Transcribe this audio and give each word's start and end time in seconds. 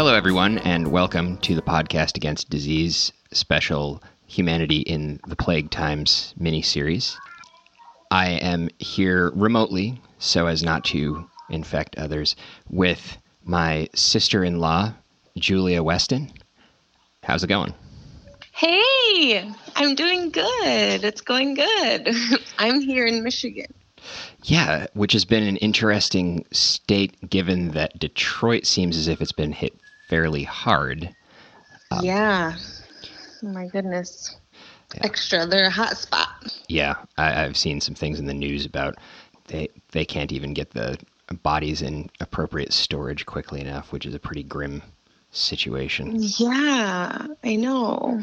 Hello, 0.00 0.14
everyone, 0.14 0.58
and 0.58 0.88
welcome 0.88 1.36
to 1.38 1.54
the 1.54 1.60
podcast 1.60 2.16
Against 2.16 2.48
Disease 2.48 3.12
special 3.32 4.02
Humanity 4.26 4.80
in 4.80 5.20
the 5.26 5.36
Plague 5.36 5.70
Times 5.70 6.34
mini 6.38 6.62
series. 6.62 7.18
I 8.10 8.30
am 8.30 8.68
here 8.78 9.30
remotely 9.34 10.00
so 10.18 10.46
as 10.46 10.62
not 10.62 10.84
to 10.86 11.28
infect 11.50 11.98
others 11.98 12.36
with 12.68 13.18
my 13.44 13.88
sister 13.94 14.42
in 14.44 14.58
law, 14.58 14.94
Julia 15.36 15.82
Weston. 15.82 16.32
How's 17.22 17.44
it 17.44 17.48
going? 17.48 17.74
Hey, 18.60 19.50
I'm 19.74 19.94
doing 19.94 20.28
good. 20.28 21.02
It's 21.02 21.22
going 21.22 21.54
good. 21.54 22.14
I'm 22.58 22.82
here 22.82 23.06
in 23.06 23.24
Michigan. 23.24 23.72
Yeah, 24.42 24.86
which 24.92 25.14
has 25.14 25.24
been 25.24 25.44
an 25.44 25.56
interesting 25.56 26.44
state 26.52 27.30
given 27.30 27.70
that 27.70 27.98
Detroit 27.98 28.66
seems 28.66 28.98
as 28.98 29.08
if 29.08 29.22
it's 29.22 29.32
been 29.32 29.52
hit 29.52 29.72
fairly 30.10 30.42
hard. 30.42 31.08
Um, 31.90 32.04
yeah. 32.04 32.54
Oh 33.42 33.48
my 33.48 33.66
goodness. 33.68 34.36
Yeah. 34.94 35.06
Extra. 35.06 35.46
They're 35.46 35.68
a 35.68 35.70
hot 35.70 35.96
spot. 35.96 36.28
Yeah, 36.68 36.96
I, 37.16 37.30
have 37.30 37.56
seen 37.56 37.80
some 37.80 37.94
things 37.94 38.18
in 38.18 38.26
the 38.26 38.34
news 38.34 38.66
about 38.66 38.96
they 39.46 39.70
they 39.92 40.04
can't 40.04 40.32
even 40.32 40.52
get 40.52 40.72
the 40.72 40.98
bodies 41.42 41.80
in 41.80 42.10
appropriate 42.20 42.74
storage 42.74 43.24
quickly 43.24 43.62
enough, 43.62 43.90
which 43.90 44.04
is 44.04 44.14
a 44.14 44.18
pretty 44.18 44.42
grim 44.42 44.82
situation. 45.30 46.16
Yeah, 46.18 47.26
I 47.42 47.56
know. 47.56 48.20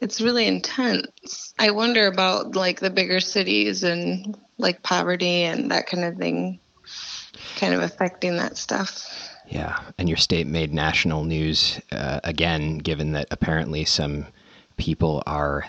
It's 0.00 0.20
really 0.20 0.46
intense. 0.46 1.54
I 1.58 1.70
wonder 1.70 2.06
about 2.06 2.54
like 2.54 2.80
the 2.80 2.90
bigger 2.90 3.20
cities 3.20 3.82
and 3.82 4.36
like 4.58 4.82
poverty 4.82 5.42
and 5.42 5.70
that 5.70 5.86
kind 5.86 6.04
of 6.04 6.16
thing 6.16 6.60
kind 7.56 7.74
of 7.74 7.82
affecting 7.82 8.36
that 8.36 8.56
stuff. 8.56 9.08
Yeah, 9.48 9.78
and 9.98 10.08
your 10.08 10.18
state 10.18 10.46
made 10.46 10.74
national 10.74 11.24
news 11.24 11.80
uh, 11.92 12.20
again, 12.24 12.78
given 12.78 13.12
that 13.12 13.28
apparently 13.30 13.84
some 13.84 14.26
people 14.76 15.22
are 15.26 15.66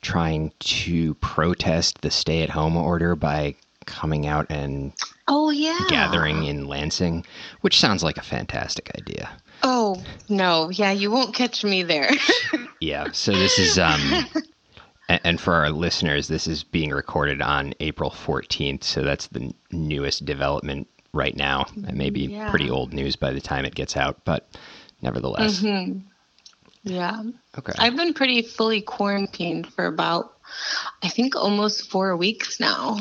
trying 0.00 0.52
to 0.60 1.14
protest 1.14 2.00
the 2.00 2.10
stay-at-home 2.10 2.76
order 2.76 3.14
by 3.14 3.54
coming 3.84 4.26
out 4.26 4.46
and 4.50 4.92
oh 5.28 5.50
yeah 5.50 5.78
gathering 5.88 6.44
in 6.44 6.66
Lansing, 6.68 7.24
which 7.62 7.78
sounds 7.78 8.02
like 8.02 8.16
a 8.16 8.22
fantastic 8.22 8.90
idea. 8.96 9.30
Oh 9.62 10.02
no, 10.28 10.70
yeah, 10.70 10.92
you 10.92 11.10
won't 11.10 11.34
catch 11.34 11.64
me 11.64 11.82
there. 11.82 12.10
yeah, 12.80 13.12
so 13.12 13.32
this 13.32 13.58
is 13.58 13.78
um, 13.78 14.00
and 15.08 15.40
for 15.40 15.54
our 15.54 15.70
listeners, 15.70 16.28
this 16.28 16.46
is 16.46 16.62
being 16.64 16.90
recorded 16.90 17.40
on 17.40 17.74
April 17.80 18.10
14th, 18.10 18.84
so 18.84 19.02
that's 19.02 19.26
the 19.28 19.52
newest 19.72 20.24
development 20.24 20.88
right 21.12 21.36
now. 21.36 21.66
It 21.76 21.94
may 21.94 22.10
be 22.10 22.26
yeah. 22.26 22.50
pretty 22.50 22.70
old 22.70 22.92
news 22.92 23.16
by 23.16 23.32
the 23.32 23.40
time 23.40 23.64
it 23.64 23.74
gets 23.74 23.96
out, 23.96 24.24
but 24.24 24.48
nevertheless. 25.00 25.60
Mm-hmm. 25.60 26.00
Yeah. 26.84 27.22
Okay. 27.58 27.72
I've 27.78 27.96
been 27.96 28.14
pretty 28.14 28.42
fully 28.42 28.82
quarantined 28.82 29.72
for 29.72 29.86
about, 29.86 30.34
I 31.02 31.08
think, 31.08 31.36
almost 31.36 31.90
four 31.90 32.16
weeks 32.16 32.60
now. 32.60 32.98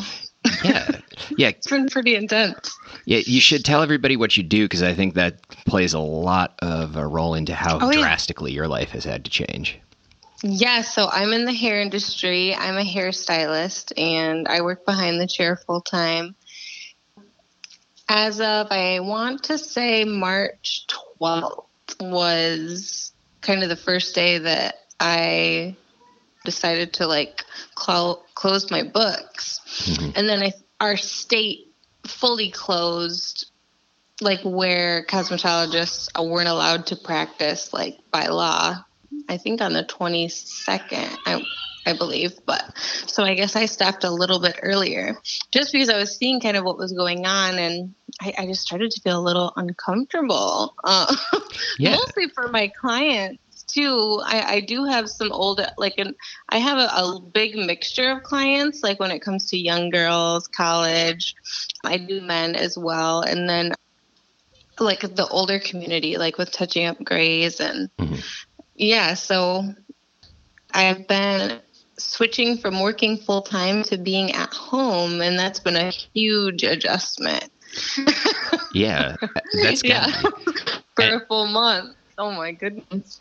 Yeah. 0.63 0.99
Yeah. 1.35 1.49
it's 1.49 1.67
been 1.67 1.87
pretty 1.87 2.15
intense. 2.15 2.77
Yeah. 3.05 3.19
You 3.25 3.41
should 3.41 3.65
tell 3.65 3.81
everybody 3.81 4.15
what 4.15 4.37
you 4.37 4.43
do 4.43 4.65
because 4.65 4.83
I 4.83 4.93
think 4.93 5.15
that 5.15 5.47
plays 5.65 5.93
a 5.93 5.99
lot 5.99 6.57
of 6.61 6.95
a 6.95 7.05
role 7.05 7.33
into 7.33 7.53
how 7.53 7.79
oh, 7.81 7.91
drastically 7.91 8.51
yeah. 8.51 8.57
your 8.57 8.67
life 8.67 8.91
has 8.91 9.03
had 9.03 9.25
to 9.25 9.31
change. 9.31 9.79
Yeah, 10.43 10.81
so 10.81 11.09
I'm 11.11 11.33
in 11.33 11.45
the 11.45 11.53
hair 11.53 11.81
industry. 11.81 12.53
I'm 12.53 12.77
a 12.77 12.83
hairstylist 12.83 13.91
and 13.97 14.47
I 14.47 14.61
work 14.61 14.85
behind 14.85 15.19
the 15.19 15.27
chair 15.27 15.55
full 15.55 15.81
time 15.81 16.35
as 18.09 18.39
of 18.39 18.67
I 18.71 18.99
want 18.99 19.43
to 19.45 19.57
say 19.57 20.03
March 20.05 20.87
12th 21.19 21.65
was 21.99 23.11
kind 23.41 23.63
of 23.63 23.69
the 23.69 23.75
first 23.75 24.15
day 24.15 24.37
that 24.37 24.75
I 24.99 25.75
decided 26.47 26.93
to 26.93 27.07
like 27.07 27.43
cl- 27.77 28.25
close 28.33 28.71
my 28.71 28.83
books. 28.83 29.59
Mm-hmm. 29.83 30.11
And 30.15 30.29
then 30.29 30.41
I, 30.41 30.53
our 30.79 30.95
state 30.95 31.73
fully 32.05 32.51
closed 32.51 33.51
like 34.21 34.39
where 34.43 35.05
cosmetologists 35.05 36.07
weren't 36.17 36.47
allowed 36.47 36.87
to 36.87 36.95
practice 36.95 37.73
like 37.73 37.97
by 38.11 38.27
law. 38.27 38.77
I 39.27 39.37
think 39.37 39.59
on 39.61 39.73
the 39.73 39.83
22nd. 39.83 41.17
I 41.25 41.43
I 41.85 41.93
believe. 41.93 42.33
But 42.45 42.63
so 42.77 43.23
I 43.23 43.33
guess 43.33 43.55
I 43.55 43.65
stopped 43.65 44.03
a 44.03 44.11
little 44.11 44.39
bit 44.39 44.59
earlier 44.61 45.17
just 45.51 45.71
because 45.71 45.89
I 45.89 45.97
was 45.97 46.15
seeing 46.15 46.41
kind 46.41 46.57
of 46.57 46.65
what 46.65 46.77
was 46.77 46.91
going 46.91 47.25
on 47.25 47.57
and 47.57 47.93
I, 48.21 48.33
I 48.39 48.45
just 48.45 48.61
started 48.61 48.91
to 48.91 49.01
feel 49.01 49.19
a 49.19 49.21
little 49.21 49.53
uncomfortable. 49.55 50.75
Uh, 50.83 51.15
yeah. 51.79 51.91
Mostly 51.91 52.27
for 52.29 52.49
my 52.49 52.67
clients 52.67 53.41
too. 53.67 54.21
I, 54.25 54.55
I 54.55 54.59
do 54.61 54.85
have 54.85 55.09
some 55.09 55.31
old, 55.31 55.61
like, 55.77 55.97
an, 55.97 56.15
I 56.49 56.57
have 56.57 56.77
a, 56.77 56.87
a 56.95 57.21
big 57.33 57.55
mixture 57.55 58.11
of 58.11 58.23
clients, 58.23 58.83
like 58.83 58.99
when 58.99 59.11
it 59.11 59.19
comes 59.19 59.49
to 59.49 59.57
young 59.57 59.89
girls, 59.89 60.47
college. 60.47 61.35
I 61.83 61.97
do 61.97 62.21
men 62.21 62.55
as 62.55 62.77
well. 62.77 63.21
And 63.21 63.49
then 63.49 63.73
like 64.79 65.01
the 65.01 65.27
older 65.27 65.59
community, 65.59 66.17
like 66.17 66.37
with 66.37 66.51
touching 66.51 66.85
up 66.85 67.03
grays 67.03 67.59
and 67.59 67.89
mm-hmm. 67.97 68.15
yeah, 68.75 69.13
so 69.13 69.63
I've 70.73 71.07
been 71.07 71.59
switching 71.97 72.57
from 72.57 72.79
working 72.81 73.17
full 73.17 73.41
time 73.41 73.83
to 73.83 73.97
being 73.97 74.31
at 74.33 74.53
home, 74.53 75.21
and 75.21 75.37
that's 75.37 75.59
been 75.59 75.75
a 75.75 75.89
huge 75.89 76.63
adjustment. 76.63 77.49
yeah, 78.73 79.15
that's 79.63 79.83
yeah 79.83 80.07
for 80.95 81.15
a 81.15 81.25
full 81.27 81.47
month. 81.47 81.95
Oh 82.17 82.31
my 82.31 82.51
goodness. 82.51 83.19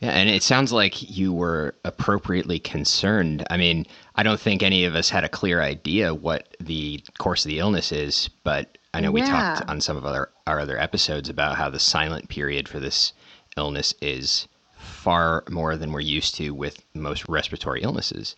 Yeah, 0.00 0.10
and 0.10 0.28
it 0.28 0.42
sounds 0.42 0.72
like 0.72 1.16
you 1.16 1.32
were 1.32 1.74
appropriately 1.84 2.58
concerned. 2.58 3.46
I 3.48 3.56
mean, 3.56 3.86
I 4.14 4.22
don't 4.22 4.38
think 4.38 4.62
any 4.62 4.84
of 4.84 4.94
us 4.94 5.08
had 5.08 5.24
a 5.24 5.28
clear 5.28 5.62
idea 5.62 6.14
what 6.14 6.54
the 6.60 7.02
course 7.18 7.44
of 7.44 7.48
the 7.48 7.60
illness 7.60 7.92
is, 7.92 8.28
but 8.44 8.76
I 8.92 9.00
know 9.00 9.10
we 9.10 9.22
talked 9.22 9.68
on 9.68 9.80
some 9.80 9.96
of 9.96 10.04
our, 10.04 10.30
our 10.46 10.60
other 10.60 10.78
episodes 10.78 11.28
about 11.28 11.56
how 11.56 11.70
the 11.70 11.78
silent 11.78 12.28
period 12.28 12.68
for 12.68 12.78
this 12.78 13.14
illness 13.56 13.94
is 14.02 14.48
far 14.76 15.44
more 15.50 15.76
than 15.76 15.92
we're 15.92 16.00
used 16.00 16.34
to 16.36 16.50
with 16.50 16.82
most 16.94 17.26
respiratory 17.28 17.82
illnesses. 17.82 18.36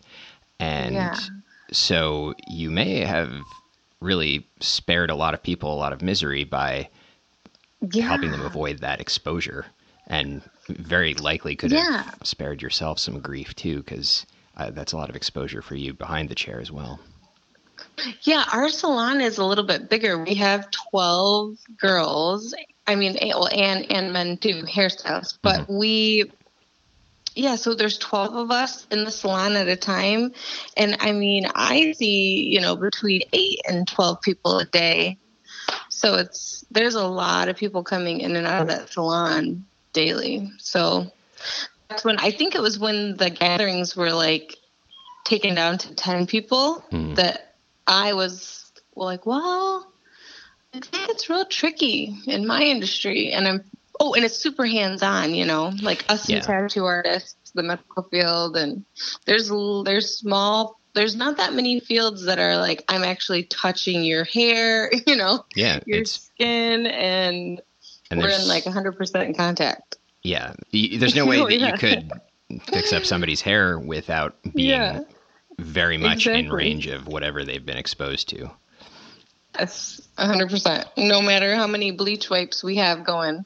And 0.59 0.95
yeah. 0.95 1.17
so 1.71 2.33
you 2.47 2.71
may 2.71 2.99
have 2.99 3.33
really 4.01 4.47
spared 4.59 5.09
a 5.09 5.15
lot 5.15 5.33
of 5.33 5.43
people 5.43 5.73
a 5.73 5.75
lot 5.75 5.93
of 5.93 6.01
misery 6.01 6.43
by 6.43 6.89
yeah. 7.91 8.03
helping 8.07 8.31
them 8.31 8.45
avoid 8.45 8.79
that 8.79 8.99
exposure. 9.01 9.65
And 10.09 10.41
very 10.67 11.13
likely 11.13 11.55
could 11.55 11.71
yeah. 11.71 12.03
have 12.03 12.19
spared 12.23 12.61
yourself 12.61 12.99
some 12.99 13.19
grief 13.19 13.55
too, 13.55 13.77
because 13.77 14.25
uh, 14.57 14.71
that's 14.71 14.93
a 14.93 14.97
lot 14.97 15.09
of 15.09 15.15
exposure 15.15 15.61
for 15.61 15.75
you 15.75 15.93
behind 15.93 16.29
the 16.29 16.35
chair 16.35 16.59
as 16.59 16.71
well. 16.71 16.99
Yeah, 18.23 18.45
our 18.53 18.69
salon 18.69 19.21
is 19.21 19.37
a 19.37 19.45
little 19.45 19.63
bit 19.63 19.89
bigger. 19.89 20.21
We 20.23 20.35
have 20.35 20.69
12 20.91 21.57
girls. 21.77 22.55
I 22.87 22.95
mean, 22.95 23.17
well, 23.21 23.47
and, 23.47 23.89
and 23.91 24.11
men 24.11 24.37
too, 24.37 24.63
hairstylists, 24.63 25.37
but 25.41 25.61
mm-hmm. 25.61 25.77
we 25.77 26.31
yeah, 27.35 27.55
so 27.55 27.73
there's 27.73 27.97
12 27.97 28.35
of 28.35 28.51
us 28.51 28.85
in 28.91 29.05
the 29.05 29.11
salon 29.11 29.55
at 29.55 29.67
a 29.67 29.75
time. 29.75 30.33
And 30.75 30.97
I 30.99 31.13
mean, 31.13 31.45
I 31.55 31.93
see, 31.93 32.43
you 32.49 32.59
know, 32.59 32.75
between 32.75 33.21
8 33.31 33.61
and 33.69 33.87
12 33.87 34.21
people 34.21 34.59
a 34.59 34.65
day. 34.65 35.17
So 35.89 36.15
it's 36.15 36.65
there's 36.71 36.95
a 36.95 37.07
lot 37.07 37.47
of 37.47 37.55
people 37.55 37.83
coming 37.83 38.21
in 38.21 38.35
and 38.35 38.47
out 38.47 38.63
of 38.63 38.67
that 38.69 38.89
salon 38.89 39.65
daily. 39.93 40.51
So 40.57 41.11
that's 41.89 42.03
when 42.05 42.17
I 42.17 42.31
think 42.31 42.55
it 42.55 42.61
was 42.61 42.79
when 42.79 43.17
the 43.17 43.29
gatherings 43.29 43.95
were 43.95 44.11
like 44.11 44.55
taken 45.25 45.55
down 45.55 45.77
to 45.79 45.95
10 45.95 46.27
people 46.27 46.83
mm. 46.91 47.15
that 47.15 47.55
I 47.87 48.13
was 48.13 48.71
like, 48.95 49.25
well, 49.25 49.91
I 50.73 50.79
think 50.79 51.09
it's 51.09 51.29
real 51.29 51.45
tricky 51.45 52.15
in 52.27 52.45
my 52.45 52.61
industry. 52.61 53.31
And 53.31 53.47
I'm 53.47 53.63
Oh, 53.99 54.13
and 54.13 54.23
it's 54.23 54.37
super 54.37 54.65
hands 54.65 55.03
on, 55.03 55.35
you 55.35 55.45
know, 55.45 55.73
like 55.81 56.05
us 56.07 56.29
yeah. 56.29 56.39
tattoo 56.39 56.85
artists, 56.85 57.51
the 57.51 57.63
medical 57.63 58.03
field, 58.03 58.55
and 58.55 58.85
there's 59.25 59.51
there's 59.83 60.17
small 60.17 60.79
there's 60.93 61.15
not 61.15 61.37
that 61.37 61.53
many 61.53 61.81
fields 61.81 62.23
that 62.25 62.39
are 62.39 62.55
like 62.55 62.83
I'm 62.87 63.03
actually 63.03 63.43
touching 63.43 64.03
your 64.03 64.23
hair, 64.23 64.89
you 65.07 65.17
know, 65.17 65.43
yeah, 65.53 65.81
your 65.85 66.05
skin, 66.05 66.87
and, 66.87 67.61
and 68.11 68.21
we're 68.21 68.29
in 68.29 68.47
like 68.47 68.65
100 68.65 68.93
percent 68.93 69.27
in 69.27 69.35
contact. 69.35 69.97
Yeah, 70.23 70.53
there's 70.71 71.15
no 71.15 71.25
way 71.25 71.39
that 71.43 71.59
yeah. 71.59 71.71
you 71.71 71.77
could 71.77 72.11
fix 72.63 72.93
up 72.93 73.05
somebody's 73.05 73.41
hair 73.41 73.79
without 73.79 74.35
being 74.55 74.69
yeah. 74.69 75.01
very 75.59 75.97
much 75.97 76.27
exactly. 76.27 76.45
in 76.45 76.51
range 76.51 76.87
of 76.87 77.07
whatever 77.07 77.43
they've 77.43 77.65
been 77.65 77.77
exposed 77.77 78.29
to. 78.29 78.49
Yes, 79.57 80.01
100 80.15 80.49
percent. 80.49 80.87
No 80.97 81.21
matter 81.21 81.55
how 81.55 81.67
many 81.67 81.91
bleach 81.91 82.29
wipes 82.29 82.63
we 82.63 82.75
have 82.77 83.03
going, 83.03 83.45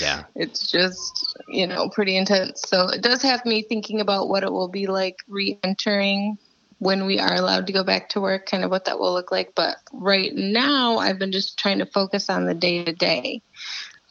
Yeah. 0.00 0.24
It's 0.34 0.70
just, 0.70 1.36
you 1.48 1.66
know, 1.66 1.88
pretty 1.88 2.16
intense. 2.16 2.62
So 2.66 2.88
it 2.88 3.02
does 3.02 3.22
have 3.22 3.44
me 3.44 3.62
thinking 3.62 4.00
about 4.00 4.28
what 4.28 4.42
it 4.42 4.52
will 4.52 4.68
be 4.68 4.86
like 4.86 5.18
re 5.28 5.58
entering 5.62 6.38
when 6.78 7.06
we 7.06 7.18
are 7.18 7.34
allowed 7.34 7.66
to 7.66 7.72
go 7.72 7.84
back 7.84 8.10
to 8.10 8.20
work, 8.20 8.46
kind 8.46 8.64
of 8.64 8.70
what 8.70 8.84
that 8.84 8.98
will 8.98 9.12
look 9.12 9.32
like. 9.32 9.54
But 9.54 9.76
right 9.92 10.34
now, 10.34 10.98
I've 10.98 11.18
been 11.18 11.32
just 11.32 11.58
trying 11.58 11.78
to 11.78 11.86
focus 11.86 12.28
on 12.28 12.46
the 12.46 12.54
day 12.54 12.84
to 12.84 12.92
day. 12.92 13.42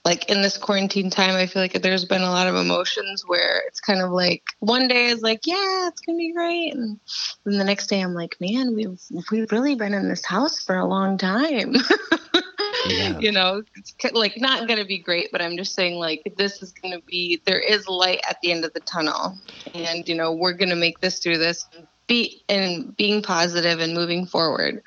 Like 0.05 0.29
in 0.29 0.41
this 0.41 0.57
quarantine 0.57 1.09
time, 1.09 1.35
I 1.35 1.45
feel 1.45 1.61
like 1.61 1.81
there's 1.81 2.03
been 2.03 2.21
a 2.21 2.29
lot 2.29 2.47
of 2.47 2.55
emotions 2.55 3.23
where 3.25 3.63
it's 3.67 3.79
kind 3.79 4.01
of 4.01 4.11
like 4.11 4.43
one 4.59 4.89
day 4.89 5.05
is 5.05 5.21
like, 5.21 5.41
yeah, 5.45 5.87
it's 5.87 6.01
gonna 6.01 6.17
be 6.17 6.33
great, 6.33 6.73
and 6.73 6.99
then 7.45 7.57
the 7.57 7.63
next 7.63 7.87
day 7.87 8.01
I'm 8.01 8.13
like, 8.13 8.35
man, 8.41 8.75
we've 8.75 8.99
we've 9.31 9.51
really 9.51 9.75
been 9.75 9.93
in 9.93 10.09
this 10.09 10.25
house 10.25 10.59
for 10.59 10.75
a 10.75 10.85
long 10.85 11.17
time. 11.17 11.75
Yeah. 12.85 13.19
you 13.19 13.31
know, 13.31 13.63
it's 13.75 13.95
like 14.13 14.37
not 14.37 14.67
going 14.67 14.79
to 14.79 14.85
be 14.85 14.97
great, 14.97 15.29
but 15.31 15.41
I'm 15.41 15.57
just 15.57 15.73
saying 15.73 15.95
like 15.95 16.33
this 16.37 16.61
is 16.61 16.71
going 16.73 16.93
to 16.93 17.05
be 17.05 17.41
there 17.45 17.59
is 17.59 17.87
light 17.87 18.21
at 18.27 18.37
the 18.41 18.51
end 18.51 18.65
of 18.65 18.73
the 18.73 18.81
tunnel, 18.81 19.37
and 19.73 20.07
you 20.07 20.15
know 20.15 20.33
we're 20.33 20.53
going 20.53 20.69
to 20.69 20.75
make 20.75 20.99
this 20.99 21.19
through 21.19 21.37
this 21.37 21.67
be 22.07 22.43
and 22.49 22.95
being 22.95 23.21
positive 23.21 23.79
and 23.79 23.93
moving 23.93 24.25
forward. 24.25 24.83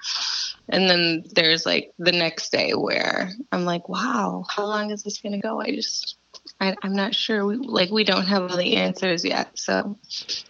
And 0.68 0.88
then 0.88 1.24
there's 1.34 1.64
like 1.64 1.92
the 1.98 2.12
next 2.12 2.50
day 2.50 2.72
where 2.72 3.30
I'm 3.52 3.64
like, 3.64 3.88
wow, 3.88 4.44
how 4.48 4.66
long 4.66 4.90
is 4.90 5.02
this 5.02 5.18
going 5.18 5.32
to 5.32 5.38
go? 5.38 5.60
I 5.60 5.70
just, 5.70 6.16
I, 6.60 6.74
am 6.82 6.94
not 6.94 7.14
sure. 7.14 7.44
We, 7.46 7.56
like, 7.56 7.90
we 7.90 8.04
don't 8.04 8.26
have 8.26 8.50
all 8.50 8.56
the 8.56 8.76
answers 8.76 9.24
yet. 9.24 9.58
So, 9.58 9.98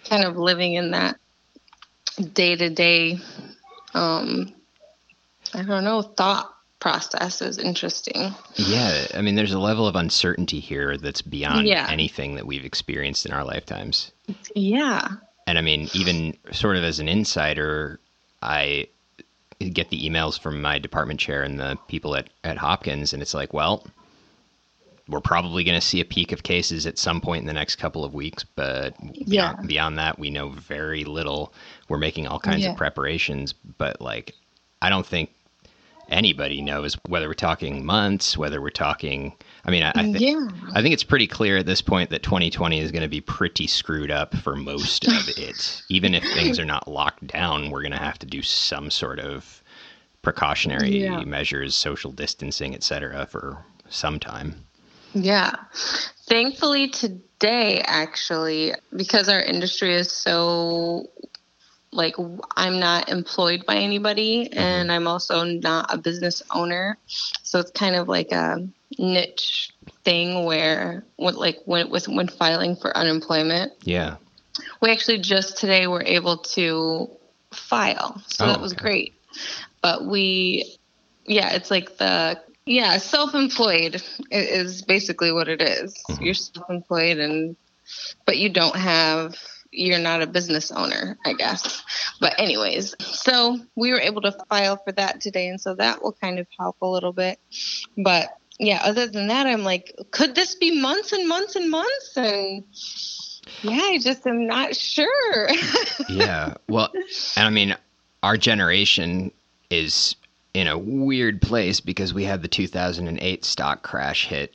kind 0.08 0.24
of 0.24 0.36
living 0.36 0.74
in 0.74 0.92
that 0.92 1.18
day 2.32 2.56
to 2.56 2.70
day, 2.70 3.18
um, 3.94 4.54
I 5.52 5.62
don't 5.62 5.84
know, 5.84 6.02
thought 6.02 6.52
process 6.80 7.42
is 7.42 7.58
interesting. 7.58 8.34
Yeah. 8.54 9.06
I 9.14 9.20
mean, 9.20 9.34
there's 9.34 9.52
a 9.52 9.58
level 9.58 9.86
of 9.86 9.96
uncertainty 9.96 10.60
here 10.60 10.96
that's 10.96 11.22
beyond 11.22 11.66
yeah. 11.66 11.86
anything 11.90 12.36
that 12.36 12.46
we've 12.46 12.64
experienced 12.64 13.26
in 13.26 13.32
our 13.32 13.44
lifetimes. 13.44 14.12
Yeah. 14.54 15.08
And 15.46 15.58
I 15.58 15.60
mean, 15.60 15.88
even 15.94 16.36
sort 16.52 16.76
of 16.76 16.84
as 16.84 16.98
an 16.98 17.08
insider, 17.08 18.00
I 18.42 18.88
get 19.72 19.90
the 19.90 20.08
emails 20.08 20.38
from 20.38 20.60
my 20.60 20.78
department 20.78 21.20
chair 21.20 21.42
and 21.42 21.58
the 21.58 21.78
people 21.88 22.16
at, 22.16 22.28
at 22.44 22.56
Hopkins, 22.58 23.12
and 23.12 23.22
it's 23.22 23.34
like, 23.34 23.52
well, 23.52 23.86
we're 25.08 25.20
probably 25.20 25.62
going 25.62 25.78
to 25.78 25.86
see 25.86 26.00
a 26.00 26.04
peak 26.04 26.32
of 26.32 26.42
cases 26.42 26.86
at 26.86 26.98
some 26.98 27.20
point 27.20 27.40
in 27.40 27.46
the 27.46 27.52
next 27.52 27.76
couple 27.76 28.04
of 28.04 28.12
weeks, 28.12 28.44
but 28.44 28.94
yeah. 29.00 29.52
beyond, 29.52 29.68
beyond 29.68 29.98
that, 29.98 30.18
we 30.18 30.30
know 30.30 30.48
very 30.48 31.04
little. 31.04 31.52
We're 31.88 31.98
making 31.98 32.26
all 32.26 32.40
kinds 32.40 32.64
yeah. 32.64 32.72
of 32.72 32.76
preparations, 32.76 33.52
but 33.52 34.00
like, 34.00 34.34
I 34.82 34.90
don't 34.90 35.06
think 35.06 35.30
anybody 36.08 36.60
knows 36.60 36.96
whether 37.06 37.28
we're 37.28 37.34
talking 37.34 37.84
months, 37.84 38.36
whether 38.36 38.60
we're 38.60 38.70
talking. 38.70 39.32
I 39.66 39.70
mean, 39.72 39.82
I, 39.82 39.90
I 39.96 40.02
think 40.04 40.20
yeah. 40.20 40.48
I 40.74 40.80
think 40.80 40.94
it's 40.94 41.02
pretty 41.02 41.26
clear 41.26 41.56
at 41.56 41.66
this 41.66 41.82
point 41.82 42.10
that 42.10 42.22
2020 42.22 42.78
is 42.78 42.92
going 42.92 43.02
to 43.02 43.08
be 43.08 43.20
pretty 43.20 43.66
screwed 43.66 44.12
up 44.12 44.34
for 44.36 44.54
most 44.54 45.08
of 45.08 45.28
it. 45.36 45.82
Even 45.88 46.14
if 46.14 46.22
things 46.22 46.60
are 46.60 46.64
not 46.64 46.86
locked 46.86 47.26
down, 47.26 47.70
we're 47.70 47.82
going 47.82 47.92
to 47.92 47.98
have 47.98 48.18
to 48.20 48.26
do 48.26 48.42
some 48.42 48.90
sort 48.90 49.18
of 49.18 49.62
precautionary 50.22 51.02
yeah. 51.02 51.20
measures, 51.24 51.74
social 51.74 52.12
distancing, 52.12 52.74
etc., 52.74 53.26
for 53.26 53.64
some 53.88 54.20
time. 54.20 54.54
Yeah. 55.14 55.52
Thankfully, 56.28 56.88
today, 56.88 57.80
actually, 57.80 58.72
because 58.94 59.28
our 59.28 59.40
industry 59.40 59.94
is 59.94 60.12
so 60.12 61.10
like 61.92 62.14
I'm 62.56 62.78
not 62.78 63.08
employed 63.08 63.64
by 63.66 63.76
anybody 63.76 64.44
mm-hmm. 64.44 64.58
and 64.58 64.92
I'm 64.92 65.06
also 65.06 65.44
not 65.44 65.92
a 65.92 65.98
business 65.98 66.42
owner. 66.52 66.98
So 67.42 67.58
it's 67.58 67.70
kind 67.70 67.96
of 67.96 68.06
like 68.06 68.32
a 68.32 68.68
niche 68.98 69.72
thing 70.04 70.44
where 70.44 71.04
when, 71.16 71.34
like 71.34 71.58
when 71.64 71.90
with 71.90 72.08
when 72.08 72.28
filing 72.28 72.76
for 72.76 72.96
unemployment. 72.96 73.72
Yeah. 73.82 74.16
We 74.80 74.90
actually 74.90 75.18
just 75.18 75.58
today 75.58 75.86
were 75.86 76.02
able 76.04 76.38
to 76.38 77.10
file. 77.52 78.22
So 78.26 78.44
oh, 78.44 78.48
that 78.48 78.60
was 78.60 78.72
okay. 78.72 78.82
great. 78.82 79.14
But 79.82 80.06
we 80.06 80.78
yeah, 81.26 81.52
it's 81.52 81.70
like 81.70 81.98
the 81.98 82.40
yeah, 82.64 82.98
self-employed 82.98 84.02
is 84.30 84.82
basically 84.82 85.32
what 85.32 85.48
it 85.48 85.62
is. 85.62 86.02
Mm-hmm. 86.08 86.22
You're 86.24 86.34
self-employed 86.34 87.18
and 87.18 87.56
but 88.24 88.38
you 88.38 88.48
don't 88.48 88.76
have 88.76 89.36
you're 89.70 89.98
not 89.98 90.22
a 90.22 90.26
business 90.26 90.70
owner, 90.70 91.18
I 91.24 91.34
guess. 91.34 91.82
But 92.20 92.38
anyways, 92.38 92.94
so 93.00 93.58
we 93.74 93.92
were 93.92 94.00
able 94.00 94.22
to 94.22 94.32
file 94.48 94.76
for 94.76 94.92
that 94.92 95.20
today, 95.20 95.48
and 95.48 95.60
so 95.60 95.74
that 95.74 96.02
will 96.02 96.12
kind 96.12 96.38
of 96.38 96.46
help 96.58 96.76
a 96.80 96.86
little 96.86 97.12
bit. 97.12 97.38
But 97.96 98.28
yeah, 98.58 98.80
other 98.82 99.06
than 99.06 99.28
that, 99.28 99.46
I'm 99.46 99.64
like, 99.64 99.94
could 100.10 100.34
this 100.34 100.54
be 100.54 100.80
months 100.80 101.12
and 101.12 101.28
months 101.28 101.56
and 101.56 101.70
months? 101.70 102.16
And 102.16 102.64
yeah, 103.62 103.80
I 103.82 103.98
just 103.98 104.26
am 104.26 104.46
not 104.46 104.74
sure. 104.74 105.48
yeah, 106.08 106.54
well, 106.68 106.90
and 107.36 107.46
I 107.46 107.50
mean, 107.50 107.76
our 108.22 108.36
generation 108.36 109.30
is 109.70 110.16
in 110.54 110.68
a 110.68 110.78
weird 110.78 111.42
place 111.42 111.80
because 111.80 112.14
we 112.14 112.24
had 112.24 112.40
the 112.40 112.48
2008 112.48 113.44
stock 113.44 113.82
crash 113.82 114.26
hit 114.26 114.54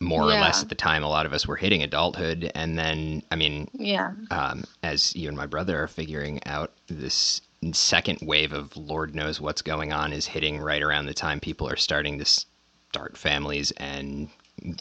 more 0.00 0.28
yeah. 0.28 0.38
or 0.38 0.40
less 0.40 0.62
at 0.62 0.68
the 0.68 0.74
time 0.74 1.04
a 1.04 1.08
lot 1.08 1.26
of 1.26 1.32
us 1.32 1.46
were 1.46 1.54
hitting 1.54 1.80
adulthood 1.82 2.50
and 2.56 2.76
then 2.76 3.22
i 3.30 3.36
mean 3.36 3.70
yeah 3.72 4.10
um, 4.32 4.64
as 4.82 5.14
you 5.14 5.28
and 5.28 5.36
my 5.36 5.46
brother 5.46 5.80
are 5.80 5.86
figuring 5.86 6.40
out 6.44 6.72
this 6.88 7.40
second 7.72 8.18
wave 8.20 8.52
of 8.52 8.76
lord 8.76 9.14
knows 9.14 9.40
what's 9.40 9.62
going 9.62 9.92
on 9.92 10.12
is 10.12 10.26
hitting 10.26 10.58
right 10.58 10.82
around 10.82 11.06
the 11.06 11.14
time 11.14 11.38
people 11.38 11.68
are 11.68 11.76
starting 11.76 12.18
to 12.18 12.44
start 12.92 13.16
families 13.16 13.70
and 13.78 14.28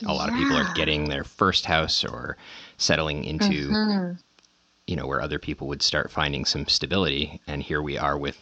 a 0.06 0.14
lot 0.14 0.28
yeah. 0.28 0.36
of 0.36 0.42
people 0.42 0.58
are 0.58 0.74
getting 0.74 1.08
their 1.08 1.24
first 1.24 1.66
house 1.66 2.04
or 2.04 2.36
settling 2.76 3.24
into 3.24 3.70
mm-hmm. 3.70 4.12
you 4.86 4.98
know 4.98 5.08
where 5.08 5.22
other 5.22 5.40
people 5.40 5.66
would 5.66 5.82
start 5.82 6.12
finding 6.12 6.44
some 6.44 6.68
stability 6.68 7.40
and 7.48 7.64
here 7.64 7.82
we 7.82 7.98
are 7.98 8.18
with 8.18 8.38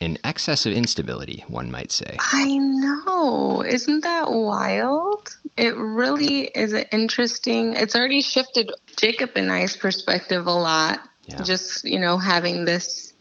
an 0.00 0.16
excess 0.22 0.64
of 0.64 0.72
instability, 0.74 1.44
one 1.48 1.72
might 1.72 1.90
say. 1.90 2.16
I 2.20 2.56
know. 2.56 3.64
Isn't 3.66 4.04
that 4.04 4.30
wild? 4.30 5.36
It 5.56 5.76
really 5.76 6.42
is 6.44 6.72
interesting. 6.92 7.72
It's 7.72 7.96
already 7.96 8.22
shifted 8.22 8.70
Jacob 8.96 9.30
and 9.34 9.50
I's 9.50 9.76
perspective 9.76 10.46
a 10.46 10.52
lot. 10.52 11.00
Yeah. 11.26 11.42
Just, 11.42 11.84
you 11.84 11.98
know, 11.98 12.16
having 12.16 12.64
this 12.64 13.12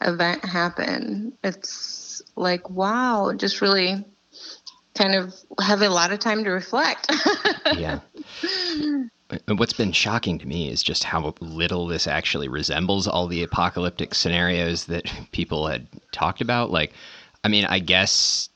event 0.00 0.44
happen. 0.44 1.34
It's 1.44 2.20
like, 2.34 2.68
wow, 2.68 3.32
just 3.36 3.60
really 3.60 4.04
kind 4.94 5.14
of 5.14 5.34
have 5.60 5.82
a 5.82 5.88
lot 5.88 6.12
of 6.12 6.18
time 6.18 6.44
to 6.44 6.50
reflect. 6.50 7.12
yeah. 7.76 8.00
What's 9.48 9.72
been 9.72 9.92
shocking 9.92 10.38
to 10.38 10.46
me 10.46 10.70
is 10.70 10.82
just 10.82 11.04
how 11.04 11.34
little 11.40 11.86
this 11.86 12.06
actually 12.06 12.48
resembles 12.48 13.08
all 13.08 13.26
the 13.26 13.42
apocalyptic 13.42 14.14
scenarios 14.14 14.84
that 14.86 15.12
people 15.32 15.66
had 15.66 15.86
talked 16.12 16.40
about. 16.40 16.70
Like, 16.70 16.92
I 17.42 17.48
mean, 17.48 17.64
I 17.64 17.80
guess, 17.80 18.48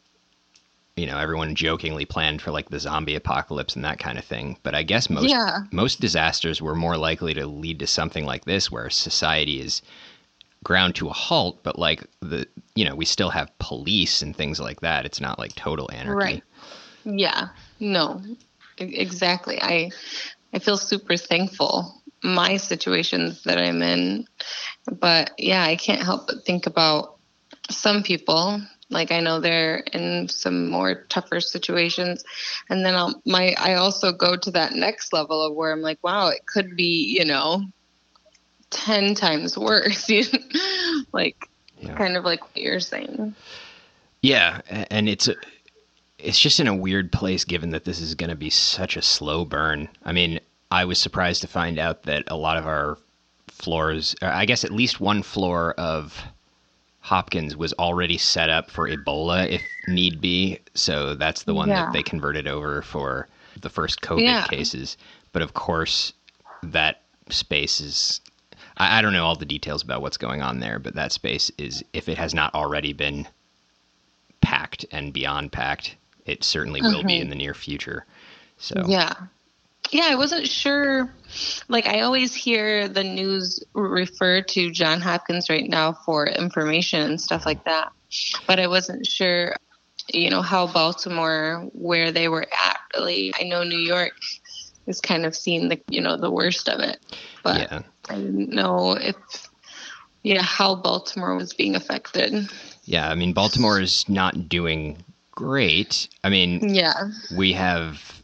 you 0.96 1.06
know, 1.06 1.18
everyone 1.18 1.54
jokingly 1.54 2.04
planned 2.04 2.40
for 2.40 2.50
like 2.50 2.68
the 2.68 2.80
zombie 2.80 3.16
apocalypse 3.16 3.74
and 3.74 3.84
that 3.84 3.98
kind 3.98 4.18
of 4.18 4.24
thing. 4.24 4.56
But 4.62 4.74
I 4.74 4.82
guess 4.82 5.10
most 5.10 5.28
yeah. 5.28 5.60
most 5.72 6.00
disasters 6.00 6.62
were 6.62 6.74
more 6.74 6.96
likely 6.96 7.34
to 7.34 7.46
lead 7.46 7.80
to 7.80 7.86
something 7.86 8.24
like 8.24 8.44
this, 8.44 8.70
where 8.70 8.90
society 8.90 9.60
is 9.60 9.82
ground 10.64 10.94
to 10.96 11.08
a 11.08 11.12
halt, 11.12 11.62
but 11.62 11.78
like 11.78 12.04
the 12.20 12.46
you 12.74 12.84
know 12.84 12.94
we 12.94 13.04
still 13.04 13.30
have 13.30 13.56
police 13.58 14.22
and 14.22 14.36
things 14.36 14.60
like 14.60 14.80
that. 14.80 15.04
It's 15.04 15.20
not 15.20 15.38
like 15.38 15.54
total 15.54 15.90
anarchy. 15.92 16.14
Right. 16.14 16.44
Yeah. 17.04 17.48
No. 17.80 18.22
Exactly. 18.78 19.60
I 19.60 19.90
I 20.52 20.58
feel 20.58 20.76
super 20.76 21.16
thankful 21.16 21.98
my 22.22 22.56
situations 22.56 23.42
that 23.44 23.58
I'm 23.58 23.82
in. 23.82 24.26
But 24.90 25.32
yeah, 25.38 25.64
I 25.64 25.76
can't 25.76 26.02
help 26.02 26.26
but 26.26 26.44
think 26.44 26.66
about 26.66 27.18
some 27.70 28.02
people. 28.02 28.60
Like 28.90 29.12
I 29.12 29.20
know 29.20 29.38
they're 29.38 29.78
in 29.92 30.28
some 30.28 30.70
more 30.70 31.04
tougher 31.10 31.40
situations, 31.40 32.24
and 32.70 32.84
then 32.86 32.94
I'll 32.94 33.20
my 33.26 33.54
I 33.58 33.74
also 33.74 34.12
go 34.12 34.36
to 34.36 34.50
that 34.52 34.72
next 34.72 35.12
level 35.12 35.42
of 35.42 35.54
where 35.54 35.72
I'm 35.72 35.82
like, 35.82 35.98
wow, 36.02 36.28
it 36.28 36.46
could 36.46 36.74
be 36.74 37.14
you 37.18 37.24
know, 37.24 37.62
ten 38.70 39.14
times 39.14 39.56
worse. 39.56 40.10
like, 41.12 41.48
yeah. 41.78 41.94
kind 41.96 42.16
of 42.16 42.24
like 42.24 42.42
what 42.42 42.56
you're 42.56 42.80
saying. 42.80 43.34
Yeah, 44.22 44.60
and 44.90 45.08
it's 45.08 45.28
a 45.28 45.34
it's 46.18 46.40
just 46.40 46.58
in 46.58 46.66
a 46.66 46.74
weird 46.74 47.12
place 47.12 47.44
given 47.44 47.70
that 47.70 47.84
this 47.84 48.00
is 48.00 48.14
going 48.14 48.30
to 48.30 48.36
be 48.36 48.50
such 48.50 48.96
a 48.96 49.02
slow 49.02 49.44
burn. 49.44 49.88
I 50.04 50.12
mean, 50.12 50.40
I 50.70 50.84
was 50.84 50.98
surprised 50.98 51.42
to 51.42 51.48
find 51.48 51.78
out 51.78 52.02
that 52.04 52.24
a 52.26 52.36
lot 52.36 52.56
of 52.56 52.66
our 52.66 52.98
floors, 53.48 54.14
I 54.20 54.44
guess 54.44 54.64
at 54.64 54.72
least 54.72 55.00
one 55.00 55.22
floor 55.22 55.74
of 55.74 56.20
Hopkins 57.00 57.56
was 57.56 57.72
already 57.74 58.18
set 58.18 58.50
up 58.50 58.70
for 58.70 58.88
Ebola 58.88 59.48
if 59.48 59.62
need 59.86 60.20
be. 60.20 60.58
So 60.74 61.14
that's 61.14 61.44
the 61.44 61.54
one 61.54 61.68
yeah. 61.68 61.84
that 61.84 61.92
they 61.92 62.02
converted 62.02 62.46
over 62.46 62.82
for 62.82 63.28
the 63.60 63.70
first 63.70 64.00
COVID 64.02 64.22
yeah. 64.22 64.46
cases. 64.46 64.96
But 65.32 65.42
of 65.42 65.54
course, 65.54 66.12
that 66.62 67.02
space 67.30 67.80
is. 67.80 68.20
I, 68.78 68.98
I 68.98 69.02
don't 69.02 69.12
know 69.12 69.24
all 69.24 69.36
the 69.36 69.44
details 69.44 69.82
about 69.82 70.00
what's 70.00 70.16
going 70.16 70.42
on 70.42 70.60
there, 70.60 70.78
but 70.78 70.94
that 70.94 71.12
space 71.12 71.50
is, 71.58 71.84
if 71.92 72.08
it 72.08 72.16
has 72.16 72.32
not 72.32 72.54
already 72.54 72.92
been 72.92 73.28
packed 74.40 74.86
and 74.90 75.12
beyond 75.12 75.52
packed, 75.52 75.96
it 76.24 76.44
certainly 76.44 76.80
will 76.80 77.02
be 77.02 77.18
in 77.18 77.30
the 77.30 77.34
near 77.34 77.54
future. 77.54 78.04
So 78.58 78.84
yeah, 78.86 79.12
yeah, 79.90 80.08
I 80.08 80.14
wasn't 80.16 80.46
sure. 80.46 81.12
Like 81.68 81.86
I 81.86 82.00
always 82.00 82.34
hear 82.34 82.88
the 82.88 83.04
news 83.04 83.62
refer 83.72 84.42
to 84.42 84.70
John 84.70 85.00
Hopkins 85.00 85.48
right 85.48 85.68
now 85.68 85.92
for 85.92 86.26
information 86.26 87.02
and 87.02 87.20
stuff 87.20 87.46
like 87.46 87.64
that, 87.64 87.92
but 88.46 88.60
I 88.60 88.66
wasn't 88.66 89.06
sure, 89.06 89.54
you 90.12 90.30
know, 90.30 90.42
how 90.42 90.66
Baltimore 90.66 91.68
where 91.72 92.12
they 92.12 92.28
were 92.28 92.46
at. 92.52 92.78
Really, 92.94 93.32
I 93.38 93.44
know 93.44 93.62
New 93.62 93.78
York 93.78 94.12
is 94.86 95.00
kind 95.00 95.24
of 95.24 95.34
seeing 95.34 95.68
the 95.68 95.80
you 95.88 96.00
know 96.00 96.16
the 96.16 96.30
worst 96.30 96.68
of 96.68 96.80
it, 96.80 96.98
but 97.42 97.60
yeah. 97.60 97.82
I 98.10 98.16
didn't 98.16 98.50
know 98.50 98.92
if 98.92 99.16
yeah 100.22 100.42
how 100.42 100.74
Baltimore 100.74 101.36
was 101.36 101.52
being 101.52 101.74
affected. 101.74 102.48
Yeah, 102.84 103.08
I 103.08 103.14
mean 103.14 103.32
Baltimore 103.32 103.80
is 103.80 104.08
not 104.08 104.48
doing 104.48 105.04
great. 105.32 106.08
I 106.24 106.30
mean, 106.30 106.74
yeah, 106.74 107.10
we 107.36 107.52
have 107.52 108.18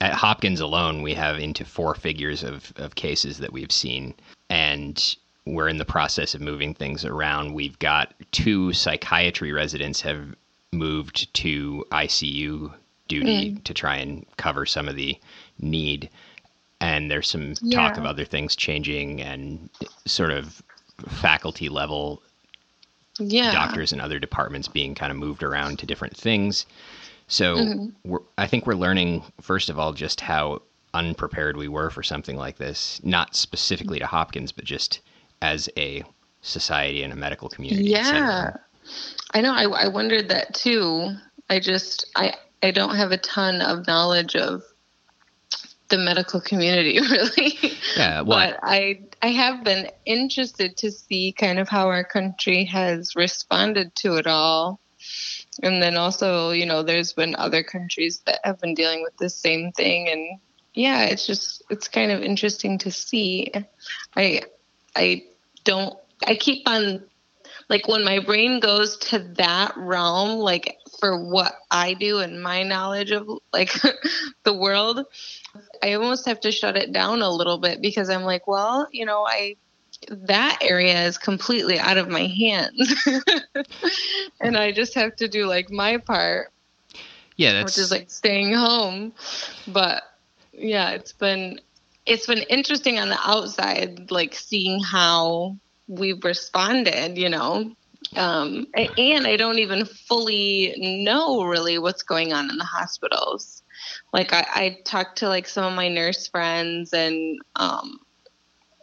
at 0.00 0.12
Hopkins 0.12 0.60
alone, 0.60 1.02
we 1.02 1.14
have 1.14 1.38
into 1.38 1.64
four 1.64 1.94
figures 1.94 2.42
of, 2.42 2.72
of 2.76 2.94
cases 2.94 3.38
that 3.38 3.52
we've 3.52 3.72
seen. 3.72 4.14
And 4.48 5.16
we're 5.44 5.68
in 5.68 5.78
the 5.78 5.84
process 5.84 6.34
of 6.34 6.40
moving 6.40 6.74
things 6.74 7.04
around. 7.04 7.54
We've 7.54 7.78
got 7.78 8.14
two 8.32 8.72
psychiatry 8.72 9.52
residents 9.52 10.00
have 10.00 10.34
moved 10.72 11.32
to 11.34 11.84
ICU 11.92 12.72
duty 13.08 13.52
mm. 13.52 13.64
to 13.64 13.74
try 13.74 13.96
and 13.96 14.24
cover 14.36 14.64
some 14.64 14.88
of 14.88 14.96
the 14.96 15.18
need. 15.58 16.08
And 16.80 17.10
there's 17.10 17.28
some 17.28 17.54
yeah. 17.60 17.76
talk 17.76 17.98
of 17.98 18.06
other 18.06 18.24
things 18.24 18.56
changing 18.56 19.20
and 19.20 19.68
sort 20.06 20.30
of 20.30 20.62
faculty 21.08 21.68
level 21.68 22.22
yeah. 23.18 23.52
doctors 23.52 23.92
and 23.92 24.00
other 24.00 24.18
departments 24.18 24.66
being 24.66 24.94
kind 24.94 25.12
of 25.12 25.18
moved 25.18 25.42
around 25.42 25.78
to 25.80 25.86
different 25.86 26.16
things. 26.16 26.66
So 27.28 27.56
mm-hmm. 27.56 28.16
I 28.38 28.46
think 28.46 28.66
we're 28.66 28.74
learning, 28.74 29.22
first 29.40 29.68
of 29.68 29.78
all, 29.78 29.92
just 29.92 30.20
how 30.20 30.62
unprepared 30.94 31.56
we 31.56 31.68
were 31.68 31.90
for 31.90 32.02
something 32.02 32.36
like 32.36 32.56
this, 32.56 33.00
not 33.04 33.36
specifically 33.36 33.98
to 33.98 34.06
Hopkins, 34.06 34.50
but 34.50 34.64
just 34.64 35.00
as 35.42 35.68
a 35.76 36.02
society 36.42 37.02
and 37.02 37.12
a 37.12 37.16
medical 37.16 37.48
community. 37.48 37.84
Yeah. 37.84 38.56
I 39.32 39.40
know. 39.42 39.52
I, 39.52 39.64
I 39.84 39.88
wondered 39.88 40.28
that 40.30 40.54
too. 40.54 41.14
I 41.48 41.60
just, 41.60 42.10
I, 42.16 42.34
I 42.62 42.70
don't 42.70 42.96
have 42.96 43.12
a 43.12 43.18
ton 43.18 43.60
of 43.60 43.86
knowledge 43.86 44.34
of 44.34 44.62
the 45.90 45.98
medical 45.98 46.40
community 46.40 46.98
really. 47.10 47.58
Yeah, 47.96 48.22
well, 48.22 48.50
but 48.50 48.60
I 48.62 49.02
I 49.22 49.28
have 49.28 49.64
been 49.64 49.88
interested 50.06 50.76
to 50.78 50.90
see 50.90 51.32
kind 51.32 51.58
of 51.58 51.68
how 51.68 51.88
our 51.88 52.04
country 52.04 52.64
has 52.64 53.14
responded 53.16 53.94
to 53.96 54.16
it 54.16 54.26
all. 54.26 54.80
And 55.62 55.82
then 55.82 55.96
also 55.96 56.52
you 56.52 56.66
know 56.66 56.82
there's 56.82 57.12
been 57.12 57.36
other 57.36 57.62
countries 57.62 58.22
that 58.26 58.40
have 58.44 58.60
been 58.60 58.74
dealing 58.74 59.02
with 59.02 59.16
the 59.18 59.30
same 59.30 59.72
thing. 59.72 60.08
And 60.08 60.40
yeah 60.74 61.04
it's 61.04 61.26
just 61.26 61.62
it's 61.70 61.88
kind 61.88 62.10
of 62.10 62.22
interesting 62.22 62.78
to 62.78 62.90
see. 62.90 63.52
I 64.16 64.42
i 64.96 65.24
don't 65.64 65.96
i 66.26 66.34
keep 66.34 66.68
on 66.68 67.04
like 67.70 67.88
when 67.88 68.04
my 68.04 68.18
brain 68.18 68.60
goes 68.60 68.98
to 68.98 69.18
that 69.36 69.72
realm 69.78 70.38
like 70.38 70.76
for 70.98 71.24
what 71.24 71.54
i 71.70 71.94
do 71.94 72.18
and 72.18 72.42
my 72.42 72.62
knowledge 72.62 73.10
of 73.10 73.26
like 73.54 73.72
the 74.44 74.52
world 74.52 75.06
i 75.82 75.94
almost 75.94 76.26
have 76.26 76.40
to 76.40 76.52
shut 76.52 76.76
it 76.76 76.92
down 76.92 77.22
a 77.22 77.30
little 77.30 77.56
bit 77.56 77.80
because 77.80 78.10
i'm 78.10 78.24
like 78.24 78.46
well 78.46 78.86
you 78.92 79.06
know 79.06 79.24
i 79.26 79.56
that 80.08 80.58
area 80.62 81.04
is 81.06 81.18
completely 81.18 81.78
out 81.78 81.98
of 81.98 82.08
my 82.08 82.26
hands. 82.26 83.06
and 84.40 84.56
I 84.56 84.72
just 84.72 84.94
have 84.94 85.16
to 85.16 85.28
do 85.28 85.46
like 85.46 85.70
my 85.70 85.98
part. 85.98 86.52
Yeah, 87.36 87.52
that's 87.52 87.76
which 87.76 87.84
is 87.84 87.90
like 87.90 88.10
staying 88.10 88.52
home. 88.52 89.12
But 89.68 90.02
yeah, 90.52 90.90
it's 90.90 91.12
been 91.12 91.60
it's 92.06 92.26
been 92.26 92.42
interesting 92.48 92.98
on 92.98 93.08
the 93.08 93.18
outside, 93.20 94.10
like 94.10 94.34
seeing 94.34 94.82
how 94.82 95.56
we've 95.90 96.24
responded, 96.24 97.18
you 97.18 97.28
know. 97.28 97.72
Um, 98.16 98.66
and 98.74 99.26
I 99.26 99.36
don't 99.36 99.58
even 99.58 99.84
fully 99.84 100.74
know 100.78 101.44
really 101.44 101.78
what's 101.78 102.02
going 102.02 102.32
on 102.32 102.50
in 102.50 102.56
the 102.56 102.64
hospitals. 102.64 103.62
Like 104.12 104.32
I, 104.32 104.46
I 104.54 104.78
talked 104.84 105.18
to 105.18 105.28
like 105.28 105.46
some 105.46 105.64
of 105.64 105.74
my 105.74 105.88
nurse 105.88 106.26
friends 106.26 106.92
and 106.92 107.38
um, 107.56 108.00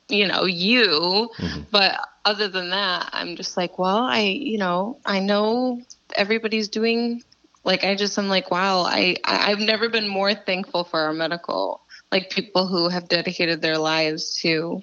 you 0.09 0.27
know 0.27 0.45
you 0.45 1.29
mm-hmm. 1.37 1.61
but 1.71 1.99
other 2.25 2.47
than 2.47 2.69
that 2.69 3.09
i'm 3.13 3.35
just 3.35 3.57
like 3.57 3.77
well 3.77 4.03
i 4.03 4.19
you 4.19 4.57
know 4.57 4.97
i 5.05 5.19
know 5.19 5.81
everybody's 6.15 6.69
doing 6.69 7.21
like 7.63 7.83
i 7.83 7.95
just 7.95 8.17
i'm 8.17 8.29
like 8.29 8.49
wow 8.49 8.81
i 8.81 9.15
i've 9.25 9.59
never 9.59 9.89
been 9.89 10.07
more 10.07 10.33
thankful 10.33 10.83
for 10.83 10.99
our 10.99 11.13
medical 11.13 11.81
like 12.11 12.29
people 12.29 12.67
who 12.67 12.87
have 12.87 13.09
dedicated 13.09 13.61
their 13.61 13.77
lives 13.77 14.39
to 14.39 14.81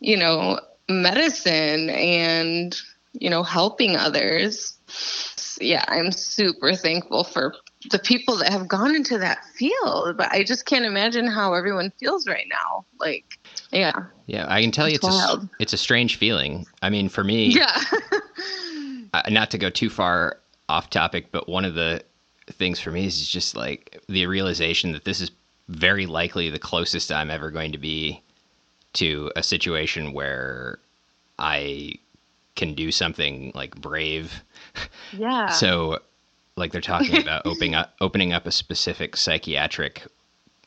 you 0.00 0.16
know 0.16 0.58
medicine 0.88 1.90
and 1.90 2.76
you 3.12 3.30
know 3.30 3.42
helping 3.42 3.96
others 3.96 4.74
yeah 5.60 5.84
i'm 5.88 6.12
super 6.12 6.74
thankful 6.74 7.24
for 7.24 7.54
the 7.90 7.98
people 7.98 8.36
that 8.36 8.52
have 8.52 8.68
gone 8.68 8.94
into 8.94 9.18
that 9.18 9.44
field 9.54 10.16
but 10.16 10.30
i 10.32 10.44
just 10.44 10.66
can't 10.66 10.84
imagine 10.84 11.26
how 11.26 11.54
everyone 11.54 11.92
feels 11.98 12.26
right 12.28 12.46
now 12.48 12.84
like 13.00 13.38
yeah. 13.72 14.04
Yeah, 14.26 14.46
I 14.48 14.62
can 14.62 14.70
tell 14.70 14.86
it's 14.86 14.92
you 15.02 15.08
it's 15.08 15.16
wild. 15.16 15.44
a, 15.44 15.50
it's 15.60 15.72
a 15.72 15.78
strange 15.78 16.16
feeling. 16.16 16.66
I 16.82 16.90
mean, 16.90 17.08
for 17.08 17.22
me, 17.22 17.46
yeah. 17.48 17.80
uh, 19.14 19.22
not 19.28 19.50
to 19.52 19.58
go 19.58 19.70
too 19.70 19.90
far 19.90 20.38
off 20.68 20.90
topic, 20.90 21.30
but 21.30 21.48
one 21.48 21.64
of 21.64 21.74
the 21.74 22.02
things 22.50 22.80
for 22.80 22.90
me 22.90 23.06
is 23.06 23.28
just 23.28 23.56
like 23.56 24.00
the 24.08 24.26
realization 24.26 24.92
that 24.92 25.04
this 25.04 25.20
is 25.20 25.30
very 25.68 26.06
likely 26.06 26.48
the 26.50 26.58
closest 26.58 27.10
I'm 27.10 27.30
ever 27.30 27.50
going 27.50 27.72
to 27.72 27.78
be 27.78 28.22
to 28.96 29.30
a 29.36 29.42
situation 29.42 30.12
where 30.12 30.78
I 31.38 31.94
can 32.54 32.74
do 32.74 32.90
something 32.90 33.52
like 33.54 33.76
brave. 33.76 34.42
Yeah. 35.12 35.48
so 35.50 36.00
like 36.56 36.72
they're 36.72 36.80
talking 36.80 37.20
about 37.22 37.46
opening 37.46 37.74
up 37.74 37.94
opening 38.00 38.32
up 38.32 38.46
a 38.46 38.52
specific 38.52 39.16
psychiatric 39.16 40.02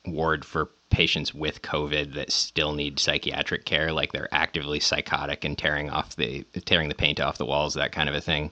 ward 0.05 0.45
for 0.45 0.69
patients 0.89 1.33
with 1.33 1.61
COVID 1.61 2.13
that 2.15 2.31
still 2.31 2.73
need 2.73 2.99
psychiatric 2.99 3.65
care, 3.65 3.91
like 3.91 4.11
they're 4.11 4.33
actively 4.33 4.79
psychotic 4.79 5.45
and 5.45 5.57
tearing 5.57 5.89
off 5.89 6.15
the 6.15 6.43
tearing 6.65 6.89
the 6.89 6.95
paint 6.95 7.19
off 7.19 7.37
the 7.37 7.45
walls, 7.45 7.73
that 7.73 7.91
kind 7.91 8.09
of 8.09 8.15
a 8.15 8.21
thing. 8.21 8.51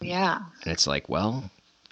Yeah. 0.00 0.40
And 0.62 0.72
it's 0.72 0.86
like, 0.86 1.08
well, 1.08 1.50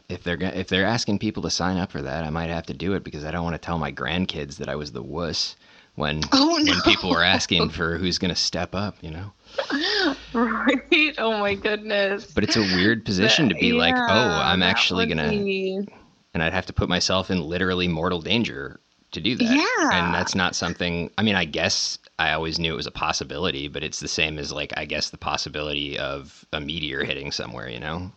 if 0.08 0.22
they're 0.22 0.40
if 0.40 0.68
they're 0.68 0.86
asking 0.86 1.18
people 1.18 1.42
to 1.44 1.50
sign 1.50 1.76
up 1.76 1.90
for 1.90 2.02
that, 2.02 2.24
I 2.24 2.30
might 2.30 2.50
have 2.50 2.66
to 2.66 2.74
do 2.74 2.94
it 2.94 3.04
because 3.04 3.24
I 3.24 3.30
don't 3.30 3.44
want 3.44 3.54
to 3.54 3.64
tell 3.64 3.78
my 3.78 3.92
grandkids 3.92 4.56
that 4.56 4.68
I 4.68 4.76
was 4.76 4.92
the 4.92 5.02
wuss 5.02 5.56
when 5.94 6.22
oh, 6.32 6.58
no. 6.62 6.72
when 6.72 6.80
people 6.82 7.10
were 7.10 7.22
asking 7.22 7.68
for 7.70 7.98
who's 7.98 8.18
going 8.18 8.30
to 8.30 8.40
step 8.40 8.74
up, 8.74 8.96
you 9.00 9.10
know. 9.10 9.32
Right. 10.34 11.14
Oh 11.18 11.38
my 11.40 11.54
goodness. 11.54 12.24
But 12.24 12.44
it's 12.44 12.56
a 12.56 12.62
weird 12.62 13.04
position 13.04 13.48
but, 13.48 13.54
to 13.54 13.60
be 13.60 13.66
yeah, 13.66 13.74
like, 13.74 13.94
"Oh, 13.94 14.40
I'm 14.42 14.62
actually 14.62 15.04
going 15.04 15.18
to 15.18 15.92
and 16.34 16.42
I'd 16.42 16.52
have 16.52 16.66
to 16.66 16.72
put 16.72 16.88
myself 16.88 17.30
in 17.30 17.42
literally 17.42 17.88
mortal 17.88 18.20
danger 18.20 18.80
to 19.12 19.20
do 19.20 19.36
that. 19.36 19.44
Yeah. 19.44 19.90
And 19.92 20.14
that's 20.14 20.34
not 20.34 20.56
something, 20.56 21.10
I 21.18 21.22
mean, 21.22 21.34
I 21.34 21.44
guess 21.44 21.98
I 22.18 22.32
always 22.32 22.58
knew 22.58 22.72
it 22.72 22.76
was 22.76 22.86
a 22.86 22.92
possibility, 22.92 23.68
but 23.68 23.84
it's 23.84 24.00
the 24.00 24.08
same 24.08 24.38
as, 24.38 24.52
like, 24.52 24.72
I 24.76 24.86
guess 24.86 25.10
the 25.10 25.18
possibility 25.18 25.98
of 25.98 26.44
a 26.52 26.60
meteor 26.60 27.04
hitting 27.04 27.30
somewhere, 27.30 27.68
you 27.68 27.80
know? 27.80 28.10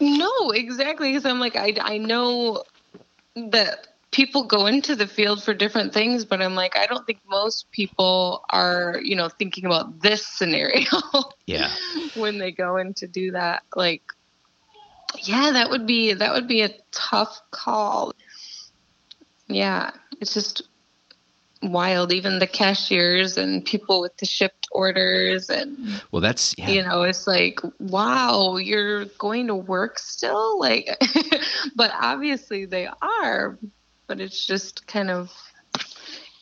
No, 0.00 0.50
exactly. 0.50 1.10
Because 1.10 1.24
I'm 1.26 1.40
like, 1.40 1.56
I, 1.56 1.74
I 1.80 1.98
know 1.98 2.64
that 3.36 3.86
people 4.10 4.44
go 4.44 4.66
into 4.66 4.96
the 4.96 5.06
field 5.06 5.42
for 5.42 5.54
different 5.54 5.92
things, 5.92 6.24
but 6.24 6.42
I'm 6.42 6.54
like, 6.54 6.76
I 6.76 6.86
don't 6.86 7.06
think 7.06 7.20
most 7.28 7.70
people 7.70 8.44
are, 8.50 9.00
you 9.02 9.14
know, 9.14 9.28
thinking 9.28 9.66
about 9.66 10.00
this 10.00 10.26
scenario. 10.26 10.90
yeah. 11.46 11.70
when 12.14 12.38
they 12.38 12.50
go 12.50 12.76
in 12.76 12.94
to 12.94 13.06
do 13.06 13.32
that. 13.32 13.62
Like, 13.76 14.02
yeah, 15.18 15.50
that 15.52 15.70
would 15.70 15.86
be 15.86 16.14
that 16.14 16.32
would 16.32 16.46
be 16.46 16.62
a 16.62 16.70
tough 16.92 17.40
call. 17.50 18.12
Yeah, 19.48 19.90
it's 20.20 20.34
just 20.34 20.62
wild. 21.62 22.12
Even 22.12 22.38
the 22.38 22.46
cashiers 22.46 23.36
and 23.36 23.64
people 23.64 24.00
with 24.00 24.16
the 24.18 24.26
shipped 24.26 24.68
orders 24.70 25.50
and 25.50 26.00
well, 26.12 26.20
that's 26.20 26.54
yeah. 26.56 26.70
you 26.70 26.82
know, 26.82 27.02
it's 27.02 27.26
like 27.26 27.60
wow, 27.78 28.56
you're 28.56 29.06
going 29.18 29.48
to 29.48 29.54
work 29.54 29.98
still, 29.98 30.58
like, 30.60 30.96
but 31.74 31.92
obviously 32.00 32.64
they 32.66 32.88
are, 33.02 33.58
but 34.10 34.20
it's 34.20 34.44
just 34.44 34.88
kind 34.88 35.08
of 35.08 35.32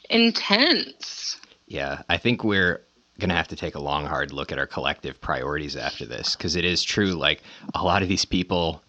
intense. 0.09 1.37
Yeah, 1.67 2.01
I 2.09 2.17
think 2.17 2.43
we're 2.43 2.81
going 3.21 3.29
to 3.29 3.35
have 3.35 3.49
to 3.49 3.57
take 3.57 3.75
a 3.75 3.79
long, 3.79 4.07
hard 4.07 4.33
look 4.33 4.51
at 4.51 4.59
our 4.59 4.67
collective 4.67 5.21
priorities 5.21 5.77
after 5.77 6.07
this 6.07 6.35
because 6.35 6.57
it 6.57 6.65
is 6.65 6.83
true. 6.83 7.13
Like 7.13 7.43
a 7.75 7.85
lot 7.85 8.03
of 8.03 8.09
these 8.09 8.25
people 8.25 8.81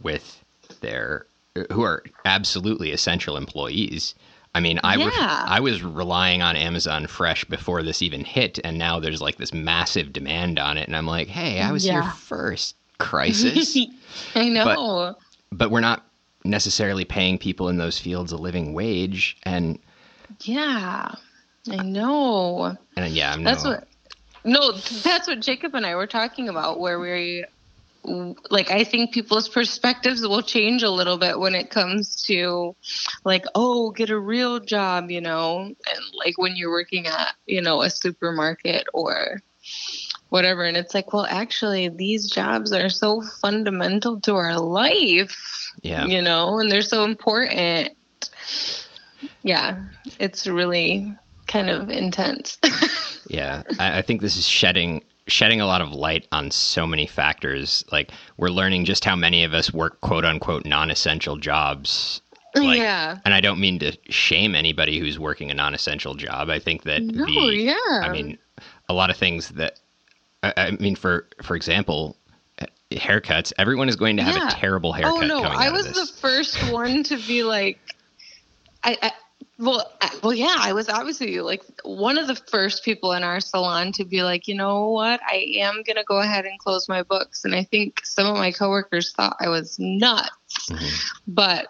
with 0.00 0.44
their 0.80 1.26
who 1.72 1.82
are 1.82 2.04
absolutely 2.24 2.92
essential 2.92 3.36
employees. 3.36 4.14
I 4.54 4.60
mean, 4.60 4.78
I 4.84 4.94
yeah. 4.94 5.06
was 5.06 5.14
I 5.18 5.58
was 5.58 5.82
relying 5.82 6.40
on 6.40 6.54
Amazon 6.54 7.08
Fresh 7.08 7.46
before 7.46 7.82
this 7.82 8.00
even 8.00 8.24
hit, 8.24 8.60
and 8.62 8.78
now 8.78 9.00
there's 9.00 9.20
like 9.20 9.38
this 9.38 9.52
massive 9.52 10.12
demand 10.12 10.60
on 10.60 10.78
it, 10.78 10.86
and 10.86 10.94
I'm 10.94 11.06
like, 11.06 11.26
hey, 11.26 11.60
I 11.60 11.72
was 11.72 11.84
yeah. 11.84 12.02
here 12.02 12.12
first. 12.12 12.76
Crisis. 12.98 13.76
I 14.36 14.48
know. 14.50 14.64
But, 14.64 15.18
but 15.50 15.70
we're 15.72 15.80
not 15.80 16.04
necessarily 16.44 17.04
paying 17.04 17.38
people 17.38 17.68
in 17.68 17.76
those 17.76 17.98
fields 17.98 18.32
a 18.32 18.36
living 18.36 18.72
wage 18.72 19.36
and 19.42 19.78
yeah 20.40 21.14
i 21.70 21.76
know. 21.82 22.76
And 22.96 23.12
yeah 23.12 23.32
I'm 23.32 23.44
that's 23.44 23.64
no, 23.64 23.70
what 23.70 23.88
no 24.44 24.72
that's 24.72 25.28
what 25.28 25.40
jacob 25.40 25.74
and 25.74 25.84
i 25.84 25.94
were 25.94 26.06
talking 26.06 26.48
about 26.48 26.80
where 26.80 26.98
we 26.98 27.44
like 28.04 28.70
I 28.70 28.84
think 28.84 29.12
people's 29.12 29.48
perspectives 29.48 30.22
will 30.22 30.42
change 30.42 30.82
a 30.82 30.90
little 30.90 31.18
bit 31.18 31.38
when 31.38 31.54
it 31.54 31.70
comes 31.70 32.22
to 32.24 32.74
like 33.24 33.44
oh 33.54 33.90
get 33.90 34.10
a 34.10 34.18
real 34.18 34.58
job 34.58 35.10
you 35.10 35.20
know 35.20 35.60
and 35.60 36.04
like 36.14 36.38
when 36.38 36.56
you're 36.56 36.70
working 36.70 37.06
at 37.06 37.34
you 37.46 37.60
know 37.60 37.82
a 37.82 37.90
supermarket 37.90 38.86
or 38.94 39.42
whatever 40.30 40.64
and 40.64 40.76
it's 40.76 40.94
like 40.94 41.12
well 41.12 41.26
actually 41.26 41.88
these 41.88 42.30
jobs 42.30 42.72
are 42.72 42.88
so 42.88 43.20
fundamental 43.40 44.20
to 44.20 44.34
our 44.34 44.58
life 44.58 45.70
yeah 45.82 46.06
you 46.06 46.20
know 46.20 46.58
and 46.58 46.70
they're 46.70 46.82
so 46.82 47.04
important 47.04 47.90
yeah 49.42 49.78
it's 50.18 50.46
really 50.46 51.14
kind 51.46 51.68
of 51.68 51.90
intense 51.90 52.58
yeah 53.28 53.62
I, 53.78 53.98
I 53.98 54.02
think 54.02 54.20
this 54.20 54.36
is 54.36 54.48
shedding 54.48 55.02
shedding 55.30 55.60
a 55.60 55.66
lot 55.66 55.80
of 55.80 55.92
light 55.92 56.26
on 56.32 56.50
so 56.50 56.86
many 56.86 57.06
factors. 57.06 57.84
Like 57.90 58.10
we're 58.36 58.48
learning 58.48 58.84
just 58.84 59.04
how 59.04 59.16
many 59.16 59.44
of 59.44 59.54
us 59.54 59.72
work 59.72 60.00
quote 60.00 60.24
unquote 60.24 60.66
non-essential 60.66 61.36
jobs. 61.36 62.20
Like, 62.54 62.78
yeah. 62.78 63.18
And 63.24 63.32
I 63.32 63.40
don't 63.40 63.60
mean 63.60 63.78
to 63.78 63.96
shame 64.08 64.56
anybody 64.56 64.98
who's 64.98 65.18
working 65.18 65.50
a 65.50 65.54
non-essential 65.54 66.14
job. 66.14 66.50
I 66.50 66.58
think 66.58 66.82
that 66.82 67.02
no, 67.02 67.24
the 67.24 67.54
yeah. 67.54 68.00
I 68.02 68.08
mean 68.10 68.38
a 68.88 68.94
lot 68.94 69.10
of 69.10 69.16
things 69.16 69.50
that 69.50 69.78
I, 70.42 70.52
I 70.56 70.70
mean 70.72 70.96
for 70.96 71.26
for 71.42 71.56
example 71.56 72.16
haircuts 72.90 73.52
everyone 73.58 73.88
is 73.88 73.96
going 73.96 74.16
to 74.16 74.22
have 74.22 74.36
yeah. 74.36 74.48
a 74.48 74.50
terrible 74.50 74.92
haircut 74.92 75.22
oh 75.22 75.26
no 75.26 75.42
i 75.42 75.70
was 75.70 75.86
the 75.92 76.06
first 76.20 76.72
one 76.72 77.02
to 77.04 77.16
be 77.16 77.44
like 77.44 77.78
I, 78.82 78.98
I 79.02 79.12
well, 79.60 79.92
well, 80.22 80.32
yeah, 80.32 80.56
I 80.58 80.72
was 80.72 80.88
obviously 80.88 81.38
like 81.40 81.62
one 81.84 82.16
of 82.16 82.26
the 82.26 82.34
first 82.34 82.82
people 82.82 83.12
in 83.12 83.22
our 83.22 83.40
salon 83.40 83.92
to 83.92 84.04
be 84.04 84.22
like, 84.22 84.48
you 84.48 84.54
know 84.54 84.88
what, 84.88 85.20
I 85.22 85.54
am 85.58 85.82
gonna 85.86 86.04
go 86.04 86.18
ahead 86.18 86.46
and 86.46 86.58
close 86.58 86.88
my 86.88 87.02
books, 87.02 87.44
and 87.44 87.54
I 87.54 87.64
think 87.64 88.04
some 88.04 88.26
of 88.26 88.36
my 88.36 88.52
coworkers 88.52 89.12
thought 89.12 89.36
I 89.38 89.50
was 89.50 89.78
nuts, 89.78 90.30
mm-hmm. 90.70 90.86
but 91.28 91.66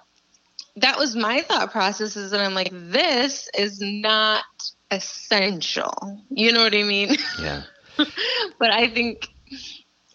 that 0.77 0.99
was 0.99 1.17
my 1.17 1.41
thought 1.43 1.73
processes, 1.73 2.33
and 2.33 2.41
I'm 2.41 2.55
like, 2.55 2.71
this 2.73 3.51
is 3.59 3.81
not 3.81 4.45
essential. 4.93 6.23
You 6.31 6.53
know 6.53 6.63
what 6.63 6.75
I 6.75 6.85
mean? 6.85 7.17
Yeah. 7.41 7.63
but 8.59 8.71
I 8.71 8.89
think, 8.89 9.29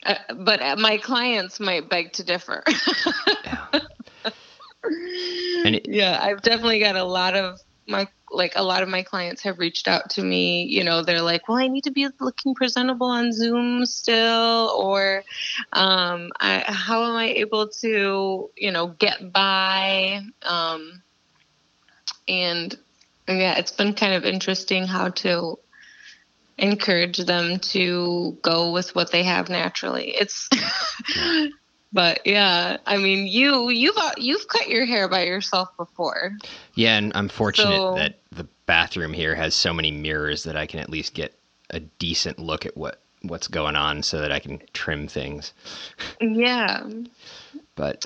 uh, 0.05 0.15
but 0.37 0.79
my 0.79 0.97
clients 0.97 1.59
might 1.59 1.89
beg 1.89 2.13
to 2.13 2.23
differ. 2.23 2.63
yeah. 3.45 3.67
And 5.63 5.75
it, 5.75 5.85
yeah, 5.89 6.19
I've 6.21 6.41
definitely 6.41 6.79
got 6.79 6.95
a 6.95 7.03
lot 7.03 7.35
of 7.35 7.59
my 7.87 8.07
like 8.31 8.53
a 8.55 8.63
lot 8.63 8.83
of 8.83 8.89
my 8.89 9.03
clients 9.03 9.43
have 9.43 9.59
reached 9.59 9.87
out 9.87 10.09
to 10.09 10.23
me 10.23 10.63
you 10.63 10.83
know 10.83 11.03
they're 11.03 11.21
like 11.21 11.47
well 11.47 11.57
i 11.57 11.67
need 11.67 11.83
to 11.83 11.91
be 11.91 12.07
looking 12.19 12.55
presentable 12.55 13.07
on 13.07 13.31
zoom 13.31 13.85
still 13.85 14.73
or 14.77 15.23
um, 15.73 16.31
I, 16.39 16.63
how 16.67 17.03
am 17.03 17.15
i 17.15 17.27
able 17.27 17.69
to 17.81 18.49
you 18.57 18.71
know 18.71 18.87
get 18.87 19.31
by 19.31 20.21
um, 20.41 21.03
and 22.27 22.75
yeah 23.27 23.57
it's 23.57 23.71
been 23.71 23.93
kind 23.93 24.13
of 24.13 24.25
interesting 24.25 24.85
how 24.87 25.09
to 25.09 25.57
encourage 26.57 27.17
them 27.17 27.59
to 27.59 28.37
go 28.41 28.71
with 28.71 28.95
what 28.95 29.11
they 29.11 29.23
have 29.23 29.49
naturally 29.49 30.11
it's 30.15 30.49
but 31.95 32.27
yeah, 32.27 32.75
I 32.85 32.97
mean, 32.97 33.25
you 33.25 33.69
you've 33.69 33.97
you've 34.17 34.47
cut 34.49 34.67
your 34.67 34.85
hair 34.85 35.07
by 35.07 35.23
yourself 35.23 35.69
before. 35.77 36.37
Yeah, 36.75 36.97
and 36.97 37.13
I'm 37.15 37.29
fortunate 37.29 37.77
so, 37.77 37.95
that 37.95 38.19
the 38.33 38.45
bathroom 38.65 39.13
here 39.13 39.33
has 39.33 39.55
so 39.55 39.73
many 39.73 39.91
mirrors 39.91 40.43
that 40.43 40.57
I 40.57 40.65
can 40.65 40.81
at 40.81 40.89
least 40.89 41.13
get 41.13 41.33
a 41.69 41.79
decent 41.79 42.37
look 42.37 42.65
at 42.65 42.75
what 42.75 43.01
what's 43.21 43.47
going 43.47 43.77
on, 43.77 44.03
so 44.03 44.19
that 44.19 44.33
I 44.33 44.39
can 44.39 44.61
trim 44.73 45.07
things. 45.07 45.53
Yeah. 46.19 46.85
But 47.75 48.05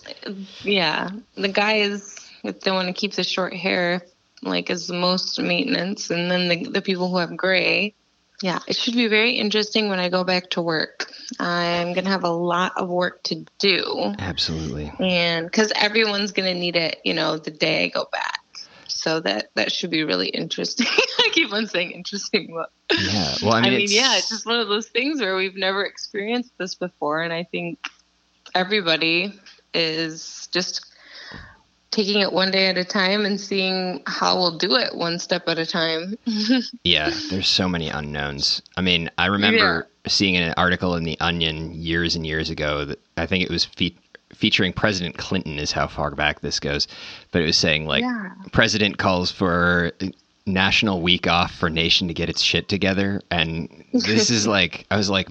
yeah, 0.62 1.10
the 1.34 1.48
guys 1.48 2.30
if 2.44 2.62
they 2.62 2.72
want 2.72 2.90
to 2.90 2.94
keep 2.94 3.14
the 3.14 3.24
short 3.24 3.56
hair, 3.56 4.04
like 4.44 4.70
is 4.70 4.86
the 4.86 4.94
most 4.94 5.42
maintenance, 5.42 6.12
and 6.12 6.30
then 6.30 6.48
the 6.48 6.70
the 6.70 6.82
people 6.84 7.10
who 7.10 7.18
have 7.18 7.36
gray 7.36 7.96
yeah, 8.42 8.60
it 8.68 8.76
should 8.76 8.94
be 8.96 9.08
very 9.08 9.32
interesting 9.32 9.90
when 9.90 10.00
I 10.00 10.10
go 10.10 10.24
back 10.24 10.52
to 10.52 10.62
work. 10.62 11.12
I'm 11.40 11.94
going 11.94 12.06
to 12.06 12.10
have 12.10 12.24
a 12.24 12.30
lot 12.30 12.74
of 12.78 12.90
work 12.90 13.22
to 13.24 13.46
do. 13.60 14.14
Absolutely. 14.18 14.92
And 15.00 15.46
because 15.46 15.74
everyone's 15.76 16.32
going 16.32 16.52
to 16.52 16.60
need 16.60 16.76
it, 16.76 17.00
you 17.04 17.14
know, 17.14 17.38
the 17.38 17.52
day 17.52 17.86
I 17.86 17.88
go 17.90 18.08
back. 18.12 18.40
So 18.88 19.22
that 19.22 19.50
that 19.56 19.72
should 19.72 19.92
be 19.92 20.04
really 20.04 20.28
interesting. 20.28 20.88
I 21.20 21.30
keep 21.32 21.54
on 21.54 21.68
saying 21.68 21.92
interesting, 21.92 22.54
but 22.54 22.70
yeah. 23.00 23.36
Well, 23.42 23.54
I 23.54 23.62
mean, 23.62 23.74
I 23.74 23.78
mean 23.78 23.88
yeah, 23.90 24.18
it's 24.18 24.30
just 24.30 24.46
one 24.46 24.60
of 24.60 24.68
those 24.68 24.88
things 24.88 25.22
where 25.22 25.38
we've 25.38 25.56
never 25.56 25.86
experienced 25.86 26.52
this 26.58 26.76
before, 26.76 27.22
and 27.22 27.32
I 27.32 27.44
think 27.44 27.80
everybody 28.54 29.40
is 29.74 30.50
just 30.52 30.89
taking 31.92 32.22
it 32.22 32.32
one 32.32 32.52
day 32.52 32.68
at 32.68 32.78
a 32.78 32.86
time 32.86 33.26
and 33.26 33.40
seeing 33.40 34.02
how 34.06 34.38
we'll 34.38 34.58
do 34.58 34.76
it 34.76 34.96
one 34.96 35.18
step 35.20 35.48
at 35.48 35.58
a 35.58 35.66
time. 35.66 36.16
yeah, 36.84 37.12
there's 37.30 37.48
so 37.48 37.68
many 37.68 37.90
unknowns. 37.90 38.62
I 38.78 38.82
mean, 38.82 39.10
I 39.18 39.26
remember 39.26 39.88
yeah. 40.06 40.10
seeing 40.10 40.38
an 40.38 40.54
article 40.58 40.96
in 40.96 41.04
the 41.04 41.20
Onion 41.20 41.74
years 41.74 42.16
and 42.16 42.26
years 42.26 42.50
ago 42.50 42.86
that 42.86 43.00
I 43.18 43.26
think 43.26 43.44
it 43.44 43.50
was 43.50 43.66
fe- 43.66 43.96
featuring 44.34 44.74
President 44.74 45.18
Clinton 45.18 45.58
is 45.58 45.72
how 45.72 45.88
far 45.88 46.12
back 46.12 46.42
this 46.42 46.60
goes, 46.60 46.88
but 47.32 47.42
it 47.42 47.46
was 47.46 47.58
saying 47.58 47.86
like 47.86 48.04
yeah. 48.04 48.32
president 48.52 48.98
calls 48.98 49.32
for 49.32 49.92
national 50.46 51.02
week 51.02 51.28
off 51.28 51.54
for 51.54 51.70
nation 51.70 52.08
to 52.08 52.14
get 52.14 52.30
its 52.30 52.42
shit 52.42 52.68
together 52.68 53.22
and 53.30 53.86
this 53.94 54.32
is 54.32 54.48
like 54.48 54.86
I 54.90 54.98
was 54.98 55.08
like 55.08 55.30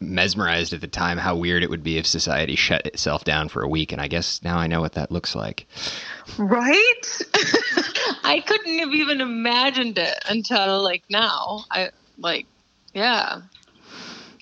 mesmerized 0.00 0.72
at 0.72 0.80
the 0.80 0.86
time 0.86 1.18
how 1.18 1.34
weird 1.34 1.62
it 1.62 1.70
would 1.70 1.82
be 1.82 1.98
if 1.98 2.06
society 2.06 2.54
shut 2.54 2.86
itself 2.86 3.24
down 3.24 3.48
for 3.48 3.62
a 3.62 3.68
week 3.68 3.90
and 3.90 4.00
i 4.00 4.06
guess 4.06 4.40
now 4.44 4.56
i 4.56 4.66
know 4.66 4.80
what 4.80 4.92
that 4.92 5.10
looks 5.10 5.34
like. 5.34 5.66
Right? 6.36 7.22
I 8.24 8.42
couldn't 8.46 8.78
have 8.78 8.92
even 8.92 9.20
imagined 9.20 9.98
it 9.98 10.14
until 10.28 10.82
like 10.82 11.02
now. 11.10 11.64
I 11.70 11.90
like 12.18 12.46
yeah. 12.94 13.40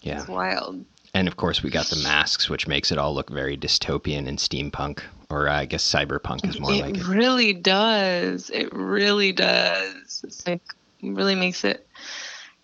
Yeah. 0.03 0.21
it's 0.21 0.29
wild. 0.29 0.85
And 1.15 1.27
of 1.29 1.37
course 1.37 1.63
we 1.63 1.71
got 1.71 1.87
the 1.87 2.03
masks 2.03 2.51
which 2.51 2.69
makes 2.69 2.93
it 2.93 2.99
all 2.99 3.15
look 3.15 3.31
very 3.31 3.57
dystopian 3.57 4.29
and 4.29 4.39
steampunk 4.39 5.01
or 5.31 5.49
uh, 5.49 5.61
i 5.61 5.65
guess 5.65 5.83
cyberpunk 5.83 6.47
is 6.47 6.61
more 6.61 6.73
it 6.73 6.83
like 6.83 6.97
it. 6.99 7.07
really 7.07 7.55
does. 7.55 8.51
It 8.51 8.73
really 8.75 9.33
does. 9.33 10.21
It's 10.23 10.47
like 10.47 10.61
really 11.03 11.35
makes 11.35 11.65
it 11.65 11.87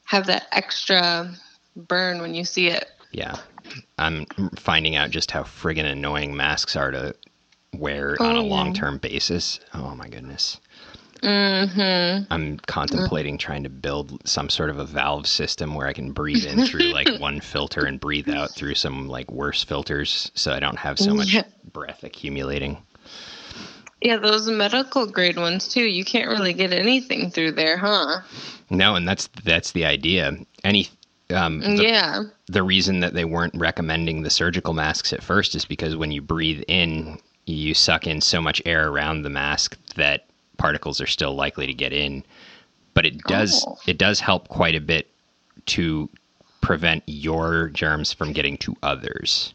have 0.05 0.27
that 0.27 0.47
extra 0.53 1.33
burn 1.77 2.21
when 2.21 2.35
you 2.35 2.45
see 2.45 2.69
it. 2.69 2.91
Yeah. 3.13 3.37
I'm 3.99 4.27
finding 4.57 4.97
out 4.97 5.11
just 5.11 5.31
how 5.31 5.43
friggin' 5.43 5.85
annoying 5.85 6.37
masks 6.37 6.77
are 6.77 6.91
to 6.91 7.15
wear 7.75 8.17
oh, 8.21 8.27
on 8.27 8.37
a 8.37 8.43
long 8.43 8.75
term 8.75 8.99
basis. 8.99 9.61
Oh 9.75 9.95
my 9.95 10.09
goodness. 10.09 10.61
Mm-hmm. 11.23 12.33
I'm 12.33 12.59
contemplating 12.59 13.39
trying 13.39 13.63
to 13.63 13.69
build 13.69 14.27
some 14.27 14.49
sort 14.49 14.71
of 14.71 14.79
a 14.79 14.85
valve 14.85 15.29
system 15.29 15.75
where 15.75 15.87
I 15.87 15.93
can 15.93 16.11
breathe 16.11 16.45
in 16.45 16.67
through 16.67 16.93
like 16.93 17.09
one 17.21 17.41
filter 17.41 17.85
and 17.85 18.01
breathe 18.01 18.29
out 18.29 18.51
through 18.51 18.75
some 18.75 19.09
like 19.09 19.31
worse 19.31 19.63
filters 19.63 20.33
so 20.35 20.53
I 20.53 20.59
don't 20.59 20.79
have 20.79 20.99
so 20.99 21.15
much 21.15 21.37
breath 21.73 22.03
accumulating. 22.03 22.79
Yeah, 24.01 24.17
those 24.17 24.49
medical 24.49 25.07
grade 25.07 25.37
ones 25.37 25.69
too. 25.69 25.85
You 25.85 26.05
can't 26.05 26.29
really 26.29 26.55
get 26.55 26.73
anything 26.73 27.31
through 27.31 27.53
there, 27.53 27.77
huh? 27.77 28.23
No, 28.69 28.97
and 28.97 29.07
that's 29.07 29.29
that's 29.45 29.71
the 29.71 29.85
idea. 29.85 30.37
Any 30.65 30.89
um, 31.33 31.61
the, 31.61 31.83
yeah. 31.83 32.23
The 32.47 32.63
reason 32.63 33.01
that 33.01 33.15
they 33.15 33.25
weren't 33.25 33.55
recommending 33.55 34.23
the 34.23 34.31
surgical 34.31 34.75
masks 34.75 35.13
at 35.13 35.23
first 35.23 35.55
is 35.55 35.65
because 35.65 35.97
when 35.97 36.13
you 36.13 36.21
breathe 36.21 36.63
in, 36.69 37.19
you 37.47 37.75
suck 37.75 38.07
in 38.07 38.21
so 38.21 38.41
much 38.41 38.63
air 38.65 38.89
around 38.89 39.23
the 39.23 39.31
mask 39.31 39.77
that 39.95 40.27
particles 40.59 41.01
are 41.01 41.07
still 41.07 41.35
likely 41.35 41.67
to 41.67 41.75
get 41.75 41.93
in. 41.93 42.25
But 42.95 43.07
it 43.07 43.19
does 43.25 43.65
oh. 43.67 43.79
it 43.87 43.99
does 43.99 44.21
help 44.21 44.49
quite 44.49 44.75
a 44.75 44.81
bit 44.81 45.09
to 45.67 46.09
prevent 46.61 47.03
your 47.07 47.69
germs 47.69 48.13
from 48.13 48.33
getting 48.33 48.57
to 48.59 48.77
others. 48.83 49.55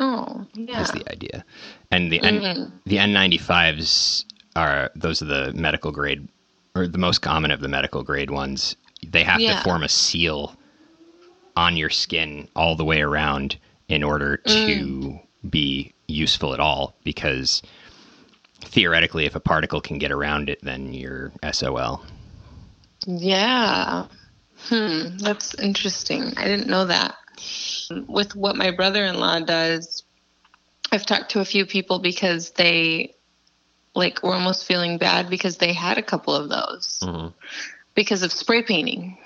Oh, 0.00 0.46
yeah. 0.54 0.78
That's 0.78 0.92
the 0.92 1.10
idea. 1.10 1.44
And 1.90 2.12
the 2.12 2.20
mm-hmm. 2.20 2.44
N, 2.44 2.80
the 2.86 2.96
N95s 2.96 4.24
are 4.54 4.90
those 4.94 5.22
are 5.22 5.26
the 5.26 5.52
medical 5.54 5.90
grade 5.90 6.28
or 6.74 6.86
the 6.86 6.98
most 6.98 7.20
common 7.20 7.50
of 7.50 7.60
the 7.60 7.68
medical 7.68 8.02
grade 8.02 8.30
ones. 8.30 8.76
They 9.06 9.24
have 9.24 9.40
yeah. 9.40 9.56
to 9.58 9.64
form 9.64 9.82
a 9.82 9.88
seal 9.88 10.56
on 11.58 11.76
your 11.76 11.90
skin 11.90 12.48
all 12.54 12.76
the 12.76 12.84
way 12.84 13.02
around 13.02 13.58
in 13.88 14.04
order 14.04 14.36
to 14.36 14.52
mm. 14.52 15.20
be 15.50 15.92
useful 16.06 16.54
at 16.54 16.60
all 16.60 16.94
because 17.02 17.62
theoretically 18.60 19.26
if 19.26 19.34
a 19.34 19.40
particle 19.40 19.80
can 19.80 19.98
get 19.98 20.12
around 20.12 20.48
it 20.48 20.60
then 20.62 20.94
you're 20.94 21.32
SOL. 21.50 22.04
Yeah. 23.06 24.06
Hmm, 24.68 25.16
that's 25.18 25.54
interesting. 25.54 26.32
I 26.36 26.44
didn't 26.44 26.68
know 26.68 26.86
that. 26.86 27.16
With 28.06 28.36
what 28.36 28.54
my 28.54 28.70
brother-in-law 28.70 29.40
does, 29.40 30.04
I've 30.92 31.06
talked 31.06 31.32
to 31.32 31.40
a 31.40 31.44
few 31.44 31.66
people 31.66 31.98
because 31.98 32.52
they 32.52 33.16
like 33.96 34.22
were 34.22 34.34
almost 34.34 34.64
feeling 34.64 34.98
bad 34.98 35.28
because 35.28 35.56
they 35.56 35.72
had 35.72 35.98
a 35.98 36.02
couple 36.02 36.34
of 36.34 36.48
those 36.48 37.00
mm-hmm. 37.02 37.28
because 37.94 38.22
of 38.22 38.30
spray 38.30 38.62
painting. 38.62 39.18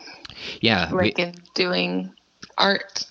Yeah, 0.60 0.90
like 0.90 1.18
we, 1.18 1.24
in 1.24 1.34
doing 1.54 2.14
art. 2.58 3.06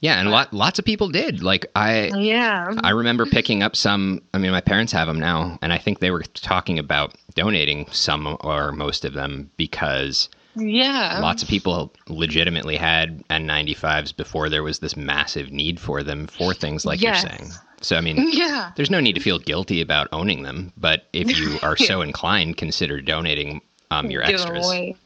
Yeah, 0.00 0.20
and 0.20 0.30
lot, 0.30 0.52
lots 0.52 0.78
of 0.78 0.84
people 0.84 1.08
did. 1.08 1.42
Like 1.42 1.66
I, 1.74 2.08
yeah, 2.16 2.74
I 2.82 2.90
remember 2.90 3.24
picking 3.26 3.62
up 3.62 3.74
some. 3.74 4.22
I 4.34 4.38
mean, 4.38 4.50
my 4.50 4.60
parents 4.60 4.92
have 4.92 5.08
them 5.08 5.18
now, 5.18 5.58
and 5.62 5.72
I 5.72 5.78
think 5.78 6.00
they 6.00 6.10
were 6.10 6.22
talking 6.22 6.78
about 6.78 7.14
donating 7.34 7.86
some 7.90 8.36
or 8.42 8.72
most 8.72 9.04
of 9.04 9.14
them 9.14 9.50
because 9.56 10.28
yeah, 10.54 11.18
lots 11.20 11.42
of 11.42 11.48
people 11.48 11.92
legitimately 12.08 12.76
had 12.76 13.26
N95s 13.28 14.14
before 14.14 14.48
there 14.48 14.62
was 14.62 14.80
this 14.80 14.96
massive 14.96 15.50
need 15.50 15.80
for 15.80 16.02
them 16.02 16.26
for 16.26 16.52
things 16.52 16.84
like 16.84 17.00
yes. 17.00 17.22
you're 17.22 17.30
saying. 17.30 17.50
So 17.80 17.96
I 17.96 18.00
mean, 18.00 18.28
yeah, 18.32 18.72
there's 18.76 18.90
no 18.90 19.00
need 19.00 19.14
to 19.14 19.20
feel 19.20 19.38
guilty 19.38 19.80
about 19.80 20.08
owning 20.12 20.42
them, 20.42 20.72
but 20.76 21.06
if 21.12 21.38
you 21.38 21.58
are 21.62 21.76
so 21.76 22.02
inclined, 22.02 22.58
consider 22.58 23.00
donating 23.00 23.60
um, 23.90 24.10
your 24.10 24.22
extras. 24.22 24.66
Away. 24.66 24.96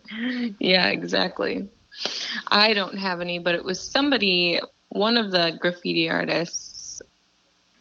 Yeah, 0.58 0.88
exactly. 0.88 1.68
I 2.48 2.74
don't 2.74 2.98
have 2.98 3.20
any, 3.20 3.38
but 3.38 3.54
it 3.54 3.64
was 3.64 3.80
somebody, 3.80 4.60
one 4.88 5.16
of 5.16 5.30
the 5.30 5.56
graffiti 5.60 6.08
artists 6.08 7.02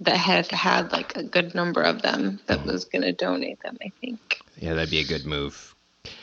that 0.02 0.18
had 0.18 0.48
had 0.52 0.92
like 0.92 1.16
a 1.18 1.24
good 1.24 1.54
number 1.54 1.82
of 1.82 2.02
them 2.02 2.40
that 2.46 2.66
was 2.66 2.86
going 2.86 3.02
to 3.02 3.12
donate 3.12 3.62
them, 3.62 3.78
I 3.84 3.92
think. 4.02 4.42
Yeah, 4.58 4.74
that'd 4.74 4.90
be 4.90 5.00
a 5.00 5.06
good 5.06 5.26
move. 5.26 5.76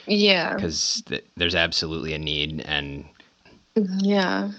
Yeah. 0.06 0.54
Because 0.54 1.02
th- 1.06 1.24
there's 1.36 1.54
absolutely 1.54 2.14
a 2.14 2.18
need, 2.18 2.62
and 2.66 3.04
yeah. 3.74 4.50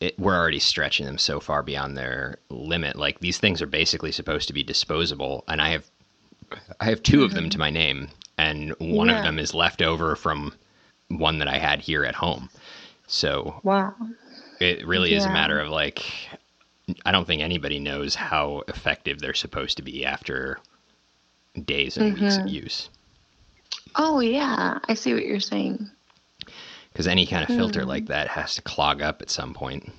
It, 0.00 0.18
we're 0.18 0.36
already 0.36 0.60
stretching 0.60 1.06
them 1.06 1.18
so 1.18 1.40
far 1.40 1.62
beyond 1.62 1.96
their 1.96 2.38
limit. 2.48 2.96
Like 2.96 3.20
these 3.20 3.38
things 3.38 3.60
are 3.60 3.66
basically 3.66 4.12
supposed 4.12 4.48
to 4.48 4.54
be 4.54 4.62
disposable, 4.62 5.44
and 5.48 5.60
I 5.60 5.70
have, 5.70 5.84
I 6.80 6.86
have 6.86 7.02
2 7.02 7.16
mm-hmm. 7.16 7.24
of 7.24 7.34
them 7.34 7.44
mm-hmm. 7.44 7.50
to 7.50 7.58
my 7.58 7.70
name, 7.70 8.08
and 8.38 8.74
one 8.78 9.08
yeah. 9.08 9.18
of 9.18 9.24
them 9.24 9.38
is 9.38 9.54
left 9.54 9.82
over 9.82 10.16
from 10.16 10.54
one 11.10 11.38
that 11.38 11.48
I 11.48 11.58
had 11.58 11.80
here 11.80 12.04
at 12.04 12.14
home. 12.14 12.48
So 13.06 13.60
wow, 13.62 13.94
it 14.60 14.86
really 14.86 15.10
yeah. 15.10 15.18
is 15.18 15.24
a 15.24 15.30
matter 15.30 15.60
of 15.60 15.68
like 15.68 16.04
I 17.04 17.12
don't 17.12 17.26
think 17.26 17.42
anybody 17.42 17.78
knows 17.78 18.14
how 18.14 18.62
effective 18.68 19.18
they're 19.18 19.34
supposed 19.34 19.76
to 19.78 19.82
be 19.82 20.04
after 20.04 20.58
days 21.64 21.96
and 21.96 22.14
mm-hmm. 22.14 22.24
weeks 22.24 22.36
of 22.38 22.48
use. 22.48 22.90
Oh 23.96 24.20
yeah, 24.20 24.78
I 24.88 24.94
see 24.94 25.14
what 25.14 25.26
you're 25.26 25.40
saying. 25.40 25.90
Because 26.92 27.06
any 27.06 27.26
kind 27.26 27.48
of 27.48 27.56
filter 27.56 27.82
mm. 27.82 27.86
like 27.86 28.06
that 28.06 28.28
has 28.28 28.56
to 28.56 28.62
clog 28.62 29.00
up 29.00 29.22
at 29.22 29.30
some 29.30 29.54
point. 29.54 29.90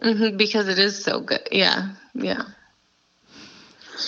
Mm-hmm, 0.00 0.36
because 0.36 0.68
it 0.68 0.78
is 0.78 1.02
so 1.02 1.20
good. 1.20 1.46
Yeah, 1.50 1.90
yeah. 2.14 2.44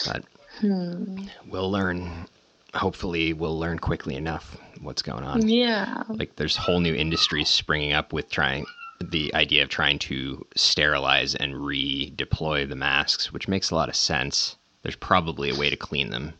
But 0.06 0.24
hmm. 0.60 1.24
we'll 1.48 1.70
learn 1.70 2.26
hopefully 2.74 3.32
we'll 3.32 3.58
learn 3.58 3.78
quickly 3.78 4.14
enough 4.14 4.56
what's 4.80 5.02
going 5.02 5.24
on. 5.24 5.48
Yeah. 5.48 6.02
Like 6.08 6.36
there's 6.36 6.56
whole 6.56 6.80
new 6.80 6.94
industries 6.94 7.48
springing 7.48 7.92
up 7.92 8.12
with 8.12 8.30
trying 8.30 8.66
the 9.00 9.34
idea 9.34 9.62
of 9.62 9.68
trying 9.68 9.98
to 9.98 10.46
sterilize 10.54 11.34
and 11.34 11.54
redeploy 11.54 12.68
the 12.68 12.76
masks, 12.76 13.32
which 13.32 13.48
makes 13.48 13.70
a 13.70 13.74
lot 13.74 13.88
of 13.88 13.96
sense. 13.96 14.56
There's 14.82 14.96
probably 14.96 15.50
a 15.50 15.56
way 15.56 15.70
to 15.70 15.76
clean 15.76 16.10
them. 16.10 16.34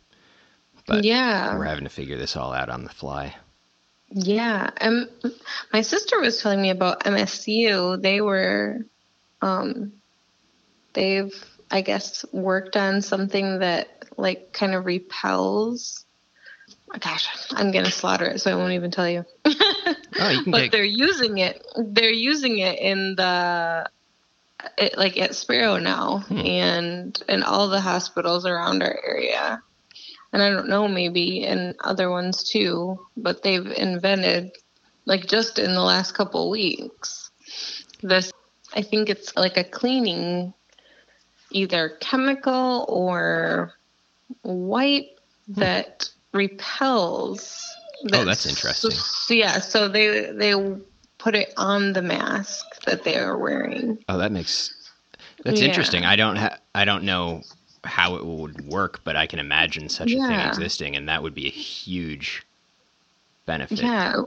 But 0.85 1.03
yeah. 1.03 1.57
we're 1.57 1.65
having 1.65 1.85
to 1.85 1.89
figure 1.89 2.17
this 2.17 2.35
all 2.35 2.53
out 2.53 2.69
on 2.69 2.83
the 2.83 2.89
fly. 2.89 3.35
Yeah. 4.09 4.69
Um 4.81 5.07
my 5.71 5.81
sister 5.81 6.19
was 6.19 6.41
telling 6.41 6.61
me 6.61 6.69
about 6.69 7.03
MSU. 7.03 8.01
They 8.01 8.21
were 8.21 8.85
um 9.41 9.93
they've 10.93 11.33
I 11.71 11.81
guess 11.81 12.25
worked 12.31 12.75
on 12.77 13.01
something 13.01 13.59
that 13.59 14.05
like 14.17 14.53
kind 14.53 14.75
of 14.75 14.85
repels 14.85 16.02
gosh, 16.99 17.27
I'm 17.51 17.71
gonna 17.71 17.91
slaughter 17.91 18.25
it, 18.25 18.41
so 18.41 18.51
I 18.51 18.55
won't 18.55 18.73
even 18.73 18.91
tell 18.91 19.09
you. 19.09 19.25
oh, 19.45 20.29
you 20.29 20.51
but 20.51 20.71
they're 20.71 20.83
using 20.83 21.39
it. 21.39 21.65
They're 21.75 22.11
using 22.11 22.59
it 22.59 22.79
in 22.79 23.15
the 23.15 23.89
it, 24.77 24.97
like 24.97 25.17
at 25.17 25.35
Sparrow 25.35 25.77
now, 25.77 26.19
hmm. 26.19 26.37
and 26.37 27.23
in 27.27 27.43
all 27.43 27.69
the 27.69 27.81
hospitals 27.81 28.45
around 28.45 28.83
our 28.83 28.99
area. 29.05 29.61
And 30.31 30.41
I 30.41 30.49
don't 30.49 30.69
know, 30.69 30.87
maybe 30.87 31.43
in 31.43 31.75
other 31.79 32.09
ones 32.09 32.43
too, 32.43 33.05
but 33.15 33.43
they've 33.43 33.67
invented, 33.67 34.51
like 35.05 35.27
just 35.27 35.59
in 35.59 35.75
the 35.75 35.81
last 35.81 36.13
couple 36.13 36.49
weeks, 36.49 37.31
this. 38.01 38.31
I 38.75 38.81
think 38.81 39.09
it's 39.09 39.35
like 39.35 39.57
a 39.57 39.63
cleaning, 39.63 40.53
either 41.51 41.89
chemical 41.99 42.85
or 42.89 43.73
wipe 44.43 45.19
hmm. 45.45 45.59
that 45.59 46.09
repels. 46.33 47.63
oh, 48.13 48.25
that's 48.25 48.45
interesting. 48.45 48.91
So, 48.91 49.33
yeah, 49.33 49.59
so 49.59 49.87
they 49.87 50.31
they 50.31 50.53
put 51.17 51.35
it 51.35 51.53
on 51.57 51.93
the 51.93 52.01
mask 52.01 52.65
that 52.85 53.03
they 53.03 53.17
are 53.17 53.37
wearing. 53.37 54.03
Oh, 54.09 54.17
that 54.17 54.31
makes 54.31 54.73
that's 55.43 55.61
yeah. 55.61 55.67
interesting. 55.67 56.05
I 56.05 56.15
don't 56.15 56.35
ha- 56.35 56.57
I 56.75 56.85
don't 56.85 57.03
know 57.03 57.41
how 57.83 58.15
it 58.15 58.25
would 58.25 58.65
work, 58.67 59.01
but 59.03 59.15
I 59.15 59.27
can 59.27 59.39
imagine 59.39 59.89
such 59.89 60.09
yeah. 60.09 60.25
a 60.25 60.27
thing 60.27 60.39
existing, 60.39 60.95
and 60.95 61.07
that 61.09 61.23
would 61.23 61.35
be 61.35 61.47
a 61.47 61.51
huge 61.51 62.45
benefit. 63.45 63.81
Yeah. 63.81 64.23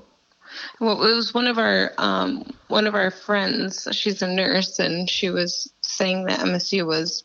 Well, 0.80 1.02
it 1.04 1.14
was 1.14 1.34
one 1.34 1.46
of 1.46 1.58
our 1.58 1.92
um, 1.98 2.54
one 2.68 2.86
of 2.86 2.94
our 2.94 3.10
friends. 3.10 3.88
She's 3.92 4.22
a 4.22 4.28
nurse, 4.28 4.78
and 4.78 5.08
she 5.10 5.30
was 5.30 5.72
saying 5.80 6.26
that 6.26 6.40
MSU 6.40 6.86
was 6.86 7.24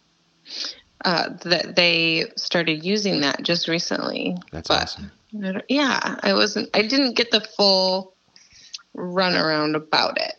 uh, 1.03 1.29
that 1.45 1.75
they 1.75 2.25
started 2.35 2.83
using 2.83 3.21
that 3.21 3.43
just 3.43 3.67
recently. 3.67 4.37
That's 4.51 4.67
but, 4.67 4.83
awesome. 4.83 5.11
Yeah, 5.69 6.17
I 6.21 6.33
wasn't. 6.33 6.69
I 6.73 6.81
didn't 6.81 7.15
get 7.15 7.31
the 7.31 7.41
full 7.41 8.13
runaround 8.95 9.75
about 9.75 10.19
it, 10.19 10.33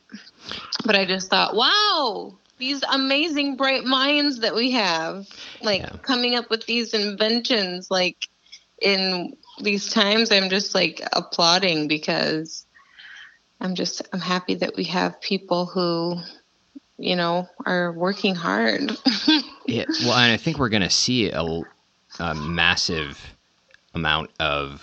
but 0.84 0.94
I 0.94 1.06
just 1.06 1.30
thought, 1.30 1.56
wow, 1.56 2.34
these 2.58 2.82
amazing 2.92 3.56
bright 3.56 3.84
minds 3.84 4.40
that 4.40 4.54
we 4.54 4.72
have, 4.72 5.26
like 5.62 5.80
yeah. 5.80 5.96
coming 6.02 6.34
up 6.34 6.50
with 6.50 6.66
these 6.66 6.92
inventions, 6.92 7.90
like 7.90 8.28
in 8.80 9.36
these 9.62 9.90
times, 9.90 10.30
I'm 10.30 10.50
just 10.50 10.74
like 10.74 11.00
applauding 11.12 11.88
because 11.88 12.66
I'm 13.60 13.74
just 13.74 14.02
I'm 14.12 14.20
happy 14.20 14.56
that 14.56 14.76
we 14.76 14.84
have 14.84 15.20
people 15.22 15.64
who 15.64 16.20
you 17.02 17.16
know, 17.16 17.48
are 17.66 17.92
working 17.92 18.34
hard. 18.34 18.92
yeah, 19.72 19.84
well, 20.04 20.14
and 20.14 20.32
I 20.32 20.36
think 20.36 20.58
we're 20.58 20.68
going 20.68 20.82
to 20.82 20.90
see 20.90 21.30
a, 21.30 21.42
a, 22.18 22.34
massive 22.34 23.34
amount 23.94 24.30
of 24.38 24.82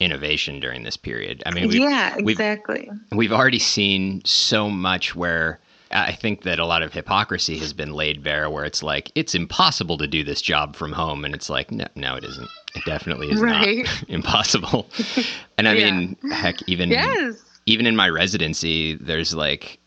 innovation 0.00 0.60
during 0.60 0.82
this 0.82 0.96
period. 0.96 1.42
I 1.46 1.52
mean, 1.52 1.68
we've, 1.68 1.80
yeah, 1.80 2.16
exactly. 2.16 2.90
We've, 3.10 3.18
we've 3.18 3.32
already 3.32 3.58
seen 3.58 4.22
so 4.24 4.70
much 4.70 5.14
where 5.14 5.60
I 5.90 6.12
think 6.12 6.42
that 6.42 6.58
a 6.58 6.66
lot 6.66 6.82
of 6.82 6.92
hypocrisy 6.92 7.58
has 7.58 7.72
been 7.72 7.92
laid 7.92 8.22
bare, 8.22 8.50
where 8.50 8.64
it's 8.64 8.82
like 8.82 9.10
it's 9.14 9.34
impossible 9.34 9.96
to 9.98 10.06
do 10.06 10.22
this 10.22 10.42
job 10.42 10.76
from 10.76 10.92
home, 10.92 11.24
and 11.24 11.34
it's 11.34 11.48
like 11.48 11.70
no, 11.70 11.86
no, 11.94 12.16
it 12.16 12.24
isn't. 12.24 12.48
It 12.74 12.84
definitely 12.84 13.30
is 13.30 13.40
right. 13.40 13.86
not 13.86 14.04
impossible. 14.08 14.88
and 15.58 15.68
I 15.68 15.74
yeah. 15.74 15.90
mean, 15.90 16.16
heck, 16.30 16.56
even 16.68 16.90
yes. 16.90 17.42
even 17.66 17.86
in 17.86 17.96
my 17.96 18.08
residency, 18.08 18.94
there's 18.96 19.34
like 19.34 19.78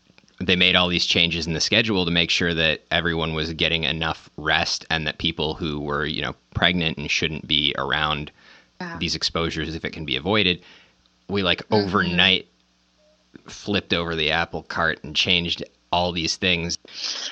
they 0.46 0.56
made 0.56 0.76
all 0.76 0.88
these 0.88 1.06
changes 1.06 1.46
in 1.46 1.52
the 1.52 1.60
schedule 1.60 2.04
to 2.04 2.10
make 2.10 2.30
sure 2.30 2.54
that 2.54 2.82
everyone 2.90 3.34
was 3.34 3.52
getting 3.52 3.84
enough 3.84 4.30
rest 4.36 4.84
and 4.90 5.06
that 5.06 5.18
people 5.18 5.54
who 5.54 5.80
were, 5.80 6.04
you 6.04 6.22
know, 6.22 6.34
pregnant 6.54 6.98
and 6.98 7.10
shouldn't 7.10 7.46
be 7.46 7.74
around 7.78 8.30
yeah. 8.80 8.96
these 8.98 9.14
exposures 9.14 9.74
if 9.74 9.84
it 9.84 9.92
can 9.92 10.04
be 10.04 10.16
avoided. 10.16 10.60
We 11.28 11.42
like 11.42 11.62
mm-hmm. 11.68 11.86
overnight 11.86 12.46
flipped 13.46 13.92
over 13.92 14.14
the 14.14 14.30
apple 14.30 14.62
cart 14.62 15.02
and 15.02 15.16
changed 15.16 15.64
all 15.90 16.12
these 16.12 16.36
things. 16.36 16.78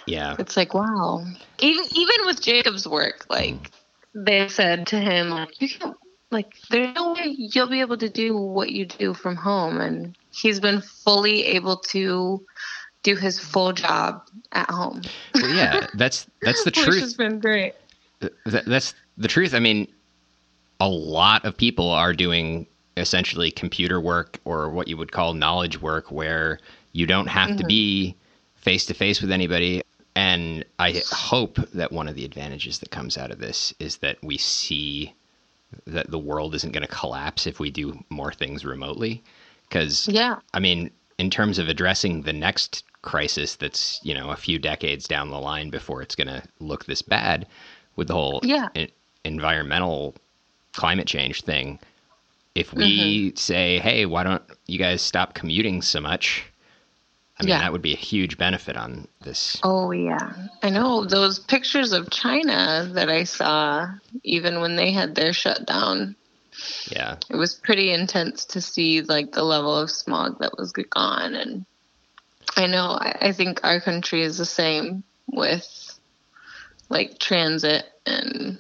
Yeah. 0.07 0.37
It's 0.39 0.57
like, 0.57 0.75
wow. 0.75 1.25
Even 1.59 1.85
even 1.95 2.27
with 2.27 2.43
Jacob's 2.43 2.87
work, 2.87 3.27
like 3.29 3.55
mm. 3.55 3.71
they 4.15 4.49
said 4.49 4.87
to 4.89 4.99
him 4.99 5.31
like 5.31 5.61
you 5.61 5.69
can 5.69 5.95
like 6.31 6.55
there's 6.71 6.95
no 6.95 7.13
way 7.13 7.35
you'll 7.37 7.69
be 7.69 7.81
able 7.81 7.97
to 7.99 8.09
do 8.09 8.37
what 8.37 8.71
you 8.71 8.87
do 8.87 9.15
from 9.15 9.37
home 9.37 9.81
and 9.81 10.17
he's 10.33 10.61
been 10.61 10.81
fully 10.81 11.45
able 11.45 11.77
to 11.77 12.45
do 13.03 13.17
his 13.17 13.39
full 13.39 13.73
job 13.73 14.23
at 14.53 14.71
home. 14.71 15.03
well, 15.35 15.55
yeah, 15.55 15.87
that's 15.95 16.27
that's 16.43 16.65
the 16.65 16.71
truth. 16.71 16.89
Which 16.89 17.01
has 17.01 17.15
been 17.15 17.41
great. 17.41 17.75
That, 18.47 18.67
that's 18.67 18.95
the 19.17 19.29
truth. 19.29 19.55
I 19.55 19.61
mean, 19.61 19.89
a 20.81 20.89
lot 20.89 21.45
of 21.45 21.57
people 21.57 21.91
are 21.91 22.13
doing 22.13 22.67
essentially 22.97 23.51
computer 23.51 24.01
work 24.01 24.39
or 24.45 24.69
what 24.69 24.89
you 24.89 24.97
would 24.97 25.13
call 25.13 25.35
knowledge 25.35 25.81
work, 25.81 26.11
where 26.11 26.59
you 26.93 27.07
don't 27.07 27.29
have 27.29 27.51
mm-hmm. 27.51 27.59
to 27.59 27.67
be 27.67 28.17
face 28.57 28.87
to 28.87 28.95
face 28.95 29.21
with 29.21 29.31
anybody. 29.31 29.83
And 30.17 30.65
I 30.79 31.03
hope 31.11 31.57
that 31.73 31.93
one 31.93 32.09
of 32.09 32.15
the 32.15 32.25
advantages 32.25 32.81
that 32.81 32.91
comes 32.91 33.17
out 33.17 33.31
of 33.31 33.39
this 33.39 33.73
is 33.79 33.99
that 33.99 34.19
we 34.23 34.37
see 34.37 35.15
that 35.87 36.11
the 36.11 36.19
world 36.19 36.55
isn't 36.55 36.73
going 36.73 36.87
to 36.87 36.93
collapse 36.93 37.47
if 37.47 37.61
we 37.61 37.71
do 37.71 38.03
more 38.11 38.33
things 38.33 38.65
remotely. 38.65 39.23
Because, 39.69 40.09
yeah, 40.09 40.41
I 40.53 40.59
mean, 40.59 40.91
in 41.19 41.31
terms 41.31 41.59
of 41.59 41.69
addressing 41.69 42.23
the 42.23 42.33
next 42.33 42.83
crisis 43.03 43.57
that's, 43.57 44.01
you 44.03 44.15
know, 44.15 44.31
a 44.31 44.37
few 44.37 44.59
decades 44.59 45.07
down 45.07 45.31
the 45.31 45.39
line 45.39 45.71
before 45.71 46.03
it's 46.03 46.15
going 46.15 46.29
to 46.29 46.43
look 46.59 46.85
this 46.85 47.03
bad 47.03 47.47
with 47.97 48.09
the 48.09 48.15
whole 48.15 48.41
yeah. 48.43 48.69
environmental 49.25 50.15
climate 50.73 51.07
change 51.07 51.43
thing. 51.43 51.79
If 52.55 52.75
we 52.75 53.29
mm-hmm. 53.29 53.37
say, 53.37 53.79
hey, 53.79 54.07
why 54.07 54.25
don't 54.25 54.43
you 54.67 54.79
guys 54.79 55.03
stop 55.03 55.35
commuting 55.35 55.83
so 55.83 56.01
much? 56.01 56.45
I 57.39 57.43
mean, 57.43 57.51
yeah. 57.51 57.61
that 57.61 57.73
would 57.73 57.81
be 57.81 57.95
a 57.95 57.97
huge 57.97 58.37
benefit 58.37 58.77
on 58.77 59.09
this. 59.23 59.59
Oh, 59.63 59.93
yeah. 59.93 60.35
I 60.63 60.69
know 60.69 61.07
those 61.07 61.39
pictures 61.39 61.93
of 61.93 62.11
China 62.11 62.87
that 62.93 63.09
I 63.09 63.25
saw, 63.25 63.89
even 64.25 64.61
when 64.61 64.77
they 64.77 64.91
had 64.91 65.15
their 65.15 65.33
shutdown. 65.33 66.17
Yeah. 66.91 67.17
It 67.31 67.37
was 67.37 67.55
pretty 67.55 67.93
intense 67.93 68.45
to 68.47 68.61
see, 68.61 69.01
like, 69.01 69.33
the 69.33 69.45
level 69.45 69.75
of 69.75 69.91
smog 69.91 70.39
that 70.41 70.59
was 70.59 70.73
gone. 70.73 71.35
And 71.35 71.65
I 72.57 72.67
know, 72.67 72.99
I, 73.01 73.17
I 73.21 73.33
think 73.33 73.61
our 73.65 73.81
country 73.81 74.23
is 74.23 74.39
the 74.39 74.47
same 74.47 75.05
with, 75.27 75.99
like, 76.89 77.19
transit 77.19 77.85
and 78.07 78.59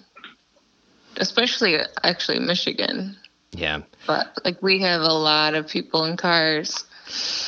especially, 1.16 1.78
actually, 2.02 2.38
Michigan. 2.38 3.16
Yeah. 3.52 3.82
But, 4.06 4.38
like, 4.44 4.62
we 4.62 4.80
have 4.80 5.02
a 5.02 5.12
lot 5.12 5.54
of 5.54 5.68
people 5.68 6.04
in 6.04 6.16
cars 6.16 6.84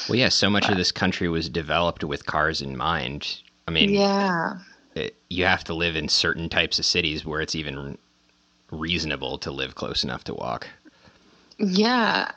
well, 0.09 0.19
yeah, 0.19 0.29
so 0.29 0.51
much 0.51 0.65
but, 0.65 0.73
of 0.73 0.79
this 0.79 0.93
country 0.93 1.29
was 1.29 1.49
developed 1.49 2.05
with 2.05 2.27
cars 2.27 2.63
in 2.63 2.77
mind. 2.77 3.41
I 3.69 3.71
mean, 3.71 3.91
yeah, 3.91 4.59
it, 4.95 5.17
you 5.29 5.45
have 5.45 5.65
to 5.65 5.75
live 5.75 5.97
in 5.97 6.09
certain 6.09 6.49
types 6.49 6.79
of 6.79 6.85
cities 6.85 7.25
where 7.25 7.41
it's 7.41 7.55
even 7.55 7.97
reasonable 8.71 9.39
to 9.39 9.51
live 9.51 9.75
close 9.75 10.05
enough 10.05 10.25
to 10.25 10.35
walk. 10.35 10.67
Yeah, 11.59 12.31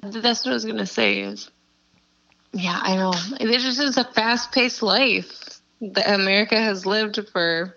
that's 0.00 0.44
what 0.44 0.52
I 0.52 0.54
was 0.54 0.64
gonna 0.64 0.86
say. 0.86 1.20
Is 1.20 1.50
yeah, 2.52 2.78
I 2.82 2.96
know. 2.96 3.12
This 3.38 3.62
just 3.62 3.80
is 3.80 3.96
a 3.96 4.04
fast-paced 4.04 4.82
life 4.82 5.60
that 5.80 6.12
America 6.12 6.56
has 6.56 6.86
lived 6.86 7.18
for. 7.32 7.76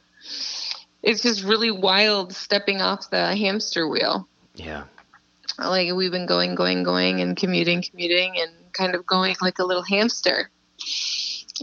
It's 1.02 1.22
just 1.22 1.44
really 1.44 1.72
wild 1.72 2.34
stepping 2.34 2.82
off 2.82 3.10
the 3.10 3.36
hamster 3.36 3.88
wheel. 3.88 4.28
Yeah 4.56 4.86
like 5.60 5.94
we've 5.94 6.12
been 6.12 6.26
going, 6.26 6.56
going, 6.56 6.84
going, 6.84 7.22
and 7.22 7.36
commuting, 7.36 7.82
commuting, 7.82 8.36
and 8.38 8.52
kind 8.74 8.96
of 8.96 9.06
going 9.06 9.36
like 9.42 9.60
a 9.60 9.64
little 9.64 9.84
hamster. 9.84 10.50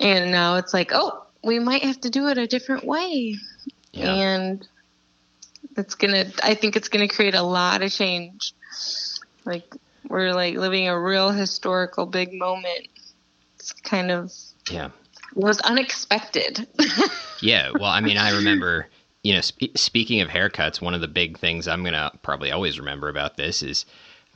And 0.00 0.30
now 0.30 0.56
it's 0.56 0.72
like, 0.72 0.90
oh, 0.92 1.24
we 1.42 1.58
might 1.58 1.82
have 1.82 2.00
to 2.02 2.10
do 2.10 2.28
it 2.28 2.38
a 2.38 2.46
different 2.46 2.84
way. 2.84 3.36
Yeah. 3.92 4.14
And 4.14 4.68
it's 5.76 5.94
gonna. 5.94 6.26
I 6.42 6.54
think 6.54 6.76
it's 6.76 6.88
gonna 6.88 7.08
create 7.08 7.34
a 7.34 7.42
lot 7.42 7.82
of 7.82 7.90
change. 7.90 8.54
Like 9.44 9.74
we're 10.08 10.32
like 10.32 10.56
living 10.56 10.88
a 10.88 10.98
real 10.98 11.30
historical 11.30 12.06
big 12.06 12.32
moment. 12.32 12.88
It's 13.60 13.72
kind 13.72 14.10
of 14.10 14.32
yeah 14.70 14.90
was 15.34 15.60
unexpected. 15.60 16.66
yeah, 17.40 17.70
well, 17.70 17.84
I 17.90 18.00
mean, 18.00 18.16
I 18.16 18.32
remember 18.32 18.88
you 19.22 19.34
know, 19.34 19.40
spe- 19.40 19.76
speaking 19.76 20.20
of 20.20 20.28
haircuts, 20.28 20.80
one 20.80 20.94
of 20.94 21.00
the 21.00 21.08
big 21.08 21.38
things 21.38 21.68
I'm 21.68 21.82
going 21.82 21.92
to 21.92 22.10
probably 22.22 22.50
always 22.50 22.78
remember 22.78 23.08
about 23.08 23.36
this 23.36 23.62
is 23.62 23.84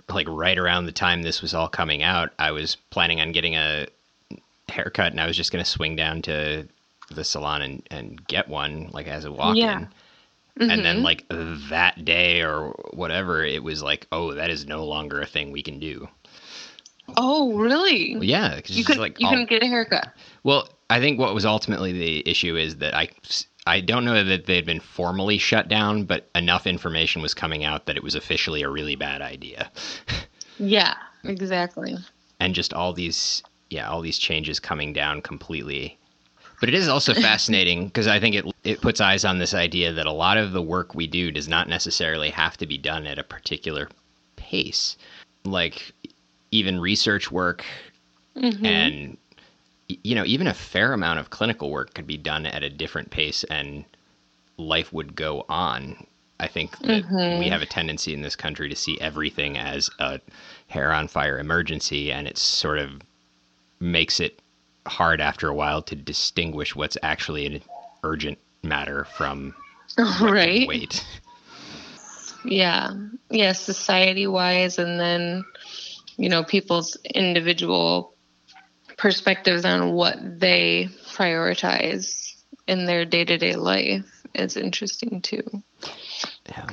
like 0.09 0.29
right 0.29 0.59
around 0.59 0.87
the 0.87 0.93
time 0.93 1.23
this 1.23 1.41
was 1.41 1.55
all 1.55 1.69
coming 1.69 2.03
out, 2.03 2.33
I 2.39 2.51
was 2.51 2.77
planning 2.91 3.21
on 3.21 3.33
getting 3.33 3.57
a 3.57 3.87
haircut 4.69 5.13
and 5.13 5.21
I 5.21 5.27
was 5.27 5.37
just 5.37 5.53
going 5.53 5.65
to 5.65 5.71
swing 5.71 5.97
down 5.97 6.23
to 6.23 6.69
the 7.11 7.25
salon 7.25 7.63
and, 7.63 7.83
and 7.91 8.27
get 8.27 8.49
one 8.49 8.91
like 8.93 9.07
as 9.07 9.25
a 9.25 9.33
walk 9.33 9.57
in. 9.57 9.63
Yeah. 9.63 9.87
Mm-hmm. 10.59 10.71
And 10.71 10.85
then 10.85 10.97
mm-hmm. 10.97 11.05
like 11.05 11.25
that 11.71 12.05
day 12.05 12.43
or 12.43 12.71
whatever, 12.93 13.45
it 13.45 13.63
was 13.63 13.83
like, 13.83 14.07
oh, 14.13 14.35
that 14.35 14.51
is 14.51 14.67
no 14.67 14.85
longer 14.85 15.21
a 15.21 15.27
thing 15.27 15.51
we 15.51 15.63
can 15.63 15.81
do. 15.81 16.09
Oh, 17.17 17.57
really? 17.57 18.15
Well, 18.15 18.25
yeah, 18.25 18.61
you 18.67 18.85
could 18.85 18.99
like 18.99 19.21
you 19.21 19.27
all... 19.27 19.33
couldn't 19.33 19.49
get 19.49 19.63
a 19.63 19.67
haircut. 19.67 20.13
Well, 20.43 20.69
I 20.91 21.01
think 21.01 21.19
what 21.19 21.35
was 21.35 21.45
ultimately 21.45 21.93
the 21.93 22.29
issue 22.29 22.57
is 22.57 22.77
that 22.77 22.95
I 22.95 23.09
I 23.67 23.81
don't 23.81 24.05
know 24.05 24.23
that 24.23 24.47
they 24.47 24.57
had 24.57 24.67
been 24.67 24.81
formally 24.81 25.39
shut 25.39 25.69
down, 25.69 26.05
but 26.05 26.29
enough 26.35 26.67
information 26.67 27.23
was 27.23 27.33
coming 27.33 27.65
out 27.65 27.87
that 27.87 27.97
it 27.97 28.03
was 28.03 28.15
officially 28.15 28.63
a 28.63 28.69
really 28.69 28.95
bad 28.95 29.23
idea. 29.23 29.71
yeah, 30.59 30.95
exactly. 31.25 31.97
And 32.41 32.55
just 32.55 32.75
all 32.75 32.93
these, 32.93 33.43
yeah, 33.71 33.89
all 33.89 34.03
these 34.03 34.19
changes 34.19 34.61
coming 34.61 34.93
down 34.93 35.23
completely. 35.23 35.99
But 36.61 36.69
it 36.69 36.75
is 36.75 36.89
also 36.89 37.15
fascinating 37.29 37.87
because 37.87 38.07
I 38.07 38.21
think 38.21 38.35
it 38.35 38.45
it 38.65 38.81
puts 38.83 39.01
eyes 39.01 39.25
on 39.25 39.39
this 39.39 39.55
idea 39.55 39.93
that 39.93 40.07
a 40.07 40.13
lot 40.13 40.37
of 40.37 40.53
the 40.53 40.63
work 40.63 40.95
we 40.95 41.07
do 41.07 41.31
does 41.31 41.49
not 41.49 41.69
necessarily 41.69 42.31
have 42.31 42.57
to 42.59 42.67
be 42.67 42.77
done 42.77 43.07
at 43.07 43.19
a 43.19 43.25
particular 43.25 43.89
pace. 44.37 44.97
Like 45.45 45.93
even 46.55 46.79
research 46.79 47.33
work 47.33 47.65
mm-hmm. 48.37 48.65
and 48.65 49.17
you 49.89 50.15
know, 50.15 50.25
even 50.25 50.47
a 50.47 50.55
fair 50.55 50.93
amount 50.93 51.19
of 51.19 51.31
clinical 51.31 51.71
work 51.71 51.93
could 51.93 52.07
be 52.07 52.17
done 52.17 52.47
at 52.47 52.63
a 52.63 52.71
different 52.71 53.11
pace 53.11 53.45
and 53.45 53.85
life 54.57 54.93
would 54.93 55.15
go 55.15 55.45
on. 55.49 56.07
I 56.41 56.47
think 56.47 56.79
that 56.79 57.05
mm-hmm. 57.05 57.39
we 57.39 57.49
have 57.49 57.61
a 57.61 57.67
tendency 57.67 58.15
in 58.15 58.23
this 58.23 58.35
country 58.35 58.69
to 58.69 58.77
see 58.77 58.99
everything 59.01 59.59
as 59.59 59.91
a 59.99 60.21
hair 60.69 60.93
on 60.93 61.07
fire 61.07 61.39
emergency, 61.39 62.11
and 62.11 62.27
it 62.27 62.39
sort 62.39 62.79
of 62.79 62.91
makes 63.79 64.21
it 64.21 64.41
hard 64.87 65.21
after 65.21 65.49
a 65.49 65.55
while 65.55 65.83
to 65.83 65.95
distinguish 65.95 66.75
what's 66.75 66.97
actually 67.03 67.47
an 67.47 67.63
urgent 68.03 68.39
matter 68.63 69.05
from 69.05 69.55
right. 70.21 70.67
wait. 70.67 71.05
Yeah. 72.45 72.95
Yeah, 73.31 73.53
society 73.53 74.27
wise 74.27 74.79
and 74.79 74.99
then 74.99 75.45
you 76.17 76.29
know 76.29 76.45
people's 76.45 76.97
individual 77.15 78.15
perspectives 78.97 79.65
on 79.65 79.93
what 79.93 80.41
they 80.41 80.89
prioritize 81.13 82.35
in 82.67 82.87
their 82.87 83.05
day-to-day 83.05 83.57
life 83.57 84.07
is 84.35 84.57
interesting 84.57 85.21
too. 85.21 85.43
Yeah. 86.49 86.67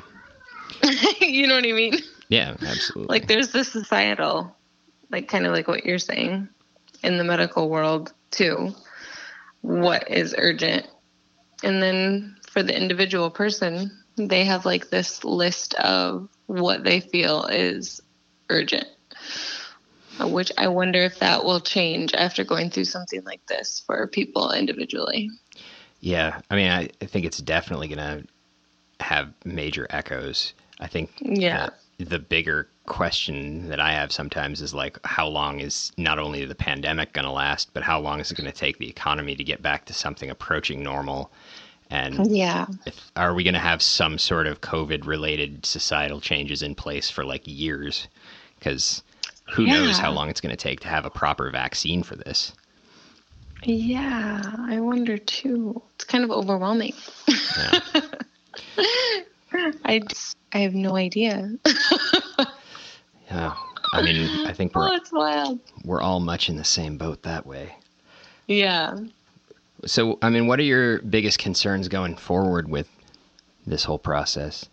you 1.19 1.47
know 1.47 1.55
what 1.55 1.65
I 1.65 1.71
mean? 1.73 1.95
Yeah, 2.29 2.55
absolutely. 2.61 3.07
Like 3.07 3.27
there's 3.27 3.51
the 3.51 3.63
societal, 3.63 4.55
like 5.09 5.27
kind 5.27 5.45
of 5.45 5.53
like 5.53 5.67
what 5.67 5.85
you're 5.85 5.99
saying 5.99 6.47
in 7.03 7.17
the 7.17 7.23
medical 7.23 7.69
world 7.69 8.13
too. 8.31 8.73
What 9.61 10.09
is 10.09 10.33
urgent? 10.37 10.87
And 11.63 11.81
then 11.81 12.37
for 12.49 12.63
the 12.63 12.75
individual 12.75 13.29
person, 13.29 13.91
they 14.15 14.45
have 14.45 14.65
like 14.65 14.89
this 14.89 15.23
list 15.23 15.73
of 15.75 16.29
what 16.47 16.83
they 16.83 16.99
feel 16.99 17.45
is 17.45 18.01
urgent 18.49 18.87
which 20.19 20.51
I 20.57 20.67
wonder 20.67 20.99
if 20.99 21.19
that 21.19 21.43
will 21.43 21.59
change 21.59 22.13
after 22.13 22.43
going 22.43 22.69
through 22.69 22.85
something 22.85 23.23
like 23.23 23.45
this 23.47 23.81
for 23.85 24.07
people 24.07 24.51
individually. 24.51 25.29
Yeah, 25.99 26.41
I 26.49 26.55
mean, 26.55 26.71
I, 26.71 26.89
I 27.01 27.05
think 27.05 27.25
it's 27.25 27.39
definitely 27.39 27.87
going 27.87 27.97
to 27.99 29.03
have 29.03 29.31
major 29.45 29.87
echoes. 29.89 30.53
I 30.79 30.87
think 30.87 31.11
yeah. 31.21 31.69
the 31.97 32.19
bigger 32.19 32.67
question 32.87 33.69
that 33.69 33.79
I 33.79 33.93
have 33.93 34.11
sometimes 34.11 34.61
is 34.61 34.73
like, 34.73 34.97
how 35.05 35.27
long 35.27 35.59
is 35.59 35.91
not 35.97 36.19
only 36.19 36.43
the 36.45 36.55
pandemic 36.55 37.13
going 37.13 37.25
to 37.25 37.31
last, 37.31 37.73
but 37.73 37.83
how 37.83 37.99
long 37.99 38.19
is 38.19 38.31
it 38.31 38.37
going 38.37 38.51
to 38.51 38.57
take 38.57 38.79
the 38.79 38.89
economy 38.89 39.35
to 39.35 39.43
get 39.43 39.61
back 39.61 39.85
to 39.85 39.93
something 39.93 40.29
approaching 40.29 40.81
normal? 40.81 41.31
And 41.91 42.31
yeah, 42.31 42.67
if, 42.85 43.11
are 43.15 43.33
we 43.33 43.43
going 43.43 43.53
to 43.53 43.59
have 43.59 43.81
some 43.81 44.17
sort 44.17 44.47
of 44.47 44.61
COVID 44.61 45.05
related 45.05 45.65
societal 45.65 46.21
changes 46.21 46.63
in 46.63 46.73
place 46.73 47.09
for 47.09 47.25
like 47.25 47.43
years? 47.45 48.07
Because 48.57 49.03
who 49.49 49.65
yeah. 49.65 49.73
knows 49.73 49.97
how 49.97 50.11
long 50.11 50.29
it's 50.29 50.41
going 50.41 50.55
to 50.55 50.61
take 50.61 50.79
to 50.81 50.87
have 50.87 51.05
a 51.05 51.09
proper 51.09 51.49
vaccine 51.51 52.03
for 52.03 52.15
this. 52.15 52.53
Yeah, 53.63 54.41
I 54.67 54.79
wonder 54.79 55.17
too. 55.17 55.81
It's 55.95 56.03
kind 56.03 56.23
of 56.23 56.31
overwhelming. 56.31 56.93
Yeah. 57.27 57.79
I 59.85 59.99
just, 59.99 60.37
I 60.53 60.59
have 60.59 60.73
no 60.73 60.95
idea. 60.95 61.51
yeah. 63.29 63.53
I 63.93 64.01
mean, 64.01 64.47
I 64.47 64.53
think 64.53 64.73
we're 64.73 64.99
oh, 65.13 65.59
we're 65.83 66.01
all 66.01 66.19
much 66.19 66.49
in 66.49 66.55
the 66.55 66.63
same 66.63 66.97
boat 66.97 67.23
that 67.23 67.45
way. 67.45 67.75
Yeah. 68.47 68.97
So, 69.85 70.17
I 70.21 70.29
mean, 70.29 70.47
what 70.47 70.59
are 70.59 70.63
your 70.63 70.99
biggest 71.01 71.39
concerns 71.39 71.87
going 71.87 72.15
forward 72.15 72.69
with 72.69 72.87
this 73.65 73.83
whole 73.83 73.99
process? 73.99 74.67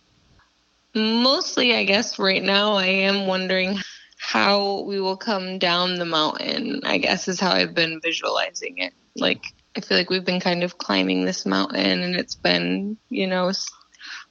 Mostly, 0.95 1.75
I 1.75 1.85
guess 1.85 2.19
right 2.19 2.43
now 2.43 2.75
I 2.75 2.87
am 2.87 3.27
wondering 3.27 3.79
how 4.19 4.83
we 4.83 5.01
will 5.01 5.17
come 5.17 5.59
down 5.59 5.95
the 5.95 6.05
mountain, 6.05 6.81
I 6.85 6.99
guess 6.99 7.29
is 7.29 7.41
how 7.41 7.53
I've 7.53 7.75
been 7.75 8.01
visualizing 8.03 8.79
it. 8.79 8.93
Like, 9.17 9.45
I 9.77 9.81
feel 9.81 9.97
like 9.97 10.11
we've 10.11 10.25
been 10.25 10.41
kind 10.41 10.65
of 10.65 10.77
climbing 10.77 11.25
this 11.25 11.47
mountain 11.47 12.03
and 12.03 12.17
it's 12.17 12.35
been, 12.35 12.99
you 13.09 13.27
know, 13.27 13.53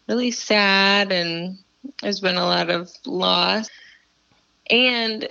really 0.07 0.31
sad 0.31 1.11
and 1.11 1.57
there's 2.01 2.19
been 2.19 2.35
a 2.35 2.45
lot 2.45 2.69
of 2.69 2.91
loss. 3.05 3.69
And 4.69 5.29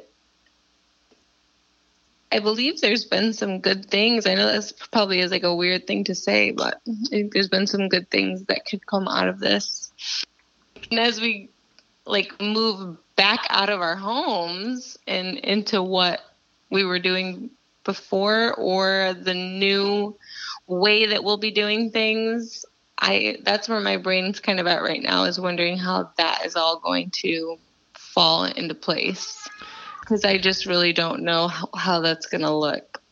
I 2.32 2.38
believe 2.40 2.80
there's 2.80 3.04
been 3.04 3.34
some 3.34 3.60
good 3.60 3.86
things. 3.86 4.26
I 4.26 4.34
know 4.34 4.46
this 4.50 4.72
probably 4.72 5.20
is 5.20 5.30
like 5.30 5.44
a 5.44 5.54
weird 5.54 5.86
thing 5.86 6.04
to 6.04 6.14
say, 6.14 6.50
but 6.50 6.80
there's 7.10 7.48
been 7.48 7.66
some 7.66 7.88
good 7.88 8.10
things 8.10 8.44
that 8.46 8.64
could 8.64 8.86
come 8.86 9.06
out 9.06 9.28
of 9.28 9.38
this. 9.38 9.92
And 10.90 10.98
as 10.98 11.20
we 11.20 11.50
like 12.06 12.40
move 12.40 12.96
back 13.16 13.46
out 13.48 13.70
of 13.70 13.80
our 13.80 13.96
homes 13.96 14.98
and 15.06 15.38
into 15.38 15.82
what 15.82 16.20
we 16.70 16.84
were 16.84 16.98
doing 16.98 17.50
before 17.84 18.54
or 18.54 19.14
the 19.14 19.34
new 19.34 20.16
way 20.66 21.06
that 21.06 21.24
we'll 21.24 21.38
be 21.38 21.50
doing 21.50 21.90
things. 21.90 22.64
I 22.98 23.38
that's 23.42 23.68
where 23.68 23.80
my 23.80 23.96
brain's 23.96 24.40
kind 24.40 24.60
of 24.60 24.66
at 24.66 24.82
right 24.82 25.02
now 25.02 25.24
is 25.24 25.40
wondering 25.40 25.78
how 25.78 26.10
that 26.16 26.44
is 26.44 26.56
all 26.56 26.80
going 26.80 27.10
to 27.22 27.58
fall 27.94 28.44
into 28.44 28.74
place. 28.74 29.48
Because 30.00 30.24
i 30.24 30.38
just 30.38 30.66
really 30.66 30.92
don't 30.92 31.22
know 31.22 31.48
how, 31.48 31.68
how 31.74 32.00
that's 32.00 32.26
going 32.26 32.42
to 32.42 32.54
look. 32.54 33.02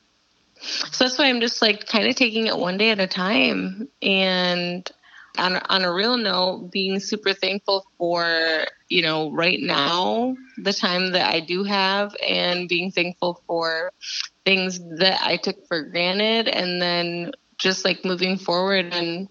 So 0.61 1.05
that's 1.05 1.19
why 1.19 1.27
i'm 1.27 1.41
just 1.41 1.61
like 1.61 1.87
kind 1.87 2.09
of 2.09 2.17
taking 2.17 2.47
it 2.47 2.57
one 2.57 2.79
day 2.79 2.91
at 2.91 3.01
a 3.01 3.07
time. 3.07 3.89
And 4.03 4.91
on, 5.39 5.57
on 5.57 5.85
a 5.85 5.93
real 5.93 6.17
note, 6.17 6.71
being 6.71 7.01
super 7.01 7.33
thankful 7.33 7.87
for, 7.99 8.67
you 8.89 9.03
know, 9.03 9.31
right 9.31 9.59
now, 9.61 10.37
the 10.59 10.73
time 10.73 11.13
that 11.13 11.33
I 11.33 11.41
do 11.41 11.65
have, 11.65 12.15
and 12.27 12.69
being 12.69 12.91
thankful 12.91 13.43
for 13.47 13.93
things 14.45 14.79
that 14.99 15.21
I 15.23 15.37
took 15.37 15.67
for 15.67 15.83
granted, 15.83 16.49
and 16.49 16.81
then 16.81 17.33
just 17.59 17.85
like 17.85 18.05
moving 18.05 18.37
forward 18.37 18.93
and, 18.93 19.29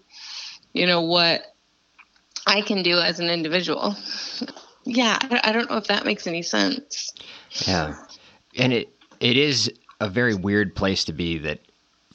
you 0.72 0.86
know, 0.86 1.02
what 1.02 1.54
I 2.46 2.60
can 2.60 2.82
do 2.82 2.98
as 2.98 3.20
an 3.20 3.30
individual. 3.30 3.96
Yeah, 4.84 5.18
I 5.42 5.52
don't 5.52 5.70
know 5.70 5.78
if 5.78 5.86
that 5.86 6.04
makes 6.04 6.26
any 6.26 6.42
sense. 6.42 7.12
Yeah. 7.66 7.94
And 8.56 8.72
it 8.72 8.88
it 9.20 9.36
is 9.36 9.72
a 10.00 10.08
very 10.08 10.34
weird 10.34 10.74
place 10.74 11.04
to 11.04 11.12
be 11.12 11.38
that 11.38 11.60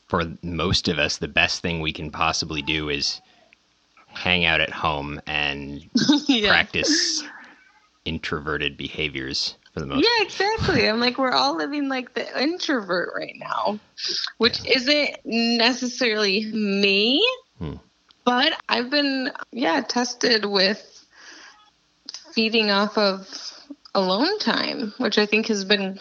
for 0.07 0.23
most 0.43 0.87
of 0.87 0.99
us 0.99 1.17
the 1.17 1.27
best 1.27 1.61
thing 1.61 1.81
we 1.81 1.93
can 1.93 2.11
possibly 2.11 2.61
do 2.61 2.89
is 2.89 3.21
hang 4.13 4.45
out 4.45 4.61
at 4.61 4.69
home 4.69 5.21
and 5.27 5.87
yeah. 6.27 6.49
practice 6.49 7.23
introverted 8.05 8.77
behaviors 8.77 9.55
for 9.73 9.81
the 9.81 9.85
most 9.85 10.03
yeah 10.03 10.23
exactly 10.23 10.87
i'm 10.87 10.99
like 10.99 11.17
we're 11.17 11.31
all 11.31 11.55
living 11.55 11.89
like 11.89 12.13
the 12.13 12.41
introvert 12.41 13.11
right 13.15 13.35
now 13.37 13.79
which 14.37 14.63
yeah. 14.63 14.77
isn't 14.77 15.09
necessarily 15.25 16.45
me 16.51 17.25
hmm. 17.59 17.75
but 18.25 18.53
i've 18.67 18.89
been 18.89 19.31
yeah 19.51 19.81
tested 19.81 20.45
with 20.45 21.05
feeding 22.33 22.71
off 22.71 22.97
of 22.97 23.27
alone 23.93 24.39
time 24.39 24.93
which 24.97 25.17
i 25.17 25.25
think 25.25 25.47
has 25.47 25.63
been 25.63 25.99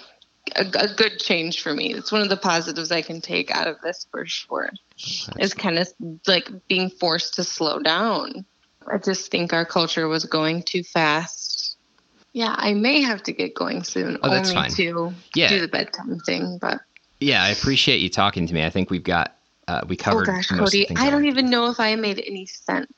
a, 0.57 0.67
a, 0.79 0.95
good 0.95 1.19
change 1.19 1.63
for 1.63 1.75
me. 1.75 1.95
It's 1.95 2.13
one 2.13 2.23
of 2.23 2.29
the 2.29 2.37
positives 2.37 2.93
I 2.93 3.03
can 3.03 3.21
take 3.21 3.51
out 3.51 3.67
of 3.67 3.81
this 3.83 4.07
for 4.11 4.27
sure. 4.27 4.71
Is 5.39 5.55
kind 5.55 5.79
of 5.79 5.89
like 6.27 6.51
being 6.69 6.91
forced 6.91 7.35
to 7.35 7.45
slow 7.45 7.79
down. 7.79 8.45
I 8.91 8.99
just 8.99 9.31
think 9.31 9.53
our 9.53 9.65
culture 9.65 10.09
was 10.09 10.25
going 10.25 10.63
too 10.63 10.83
fast. 10.83 11.77
Yeah, 12.33 12.55
I 12.57 12.75
may 12.75 13.03
have 13.03 13.23
to 13.25 13.33
get 13.33 13.55
going 13.55 13.85
soon. 13.85 14.19
Oh, 14.23 14.31
that's 14.31 14.51
only 14.51 14.63
fine. 14.63 14.71
To 14.73 15.15
yeah. 15.35 15.49
do 15.49 15.61
the 15.61 15.69
bedtime 15.69 16.19
thing, 16.21 16.59
but 16.61 16.81
yeah, 17.21 17.43
I 17.43 17.49
appreciate 17.49 18.01
you 18.01 18.09
talking 18.09 18.47
to 18.47 18.55
me. 18.55 18.65
I 18.65 18.71
think 18.71 18.91
we've 18.91 19.03
got 19.03 19.37
uh, 19.67 19.83
we 19.89 19.97
covered. 19.97 20.29
Oh 20.29 20.33
gosh, 20.33 20.49
Cody, 20.49 20.89
I 20.97 21.11
don't 21.11 21.27
even 21.27 21.51
know 21.51 21.71
if 21.71 21.81
I 21.81 21.95
made 21.97 22.23
any 22.27 22.47
sense. 22.47 22.91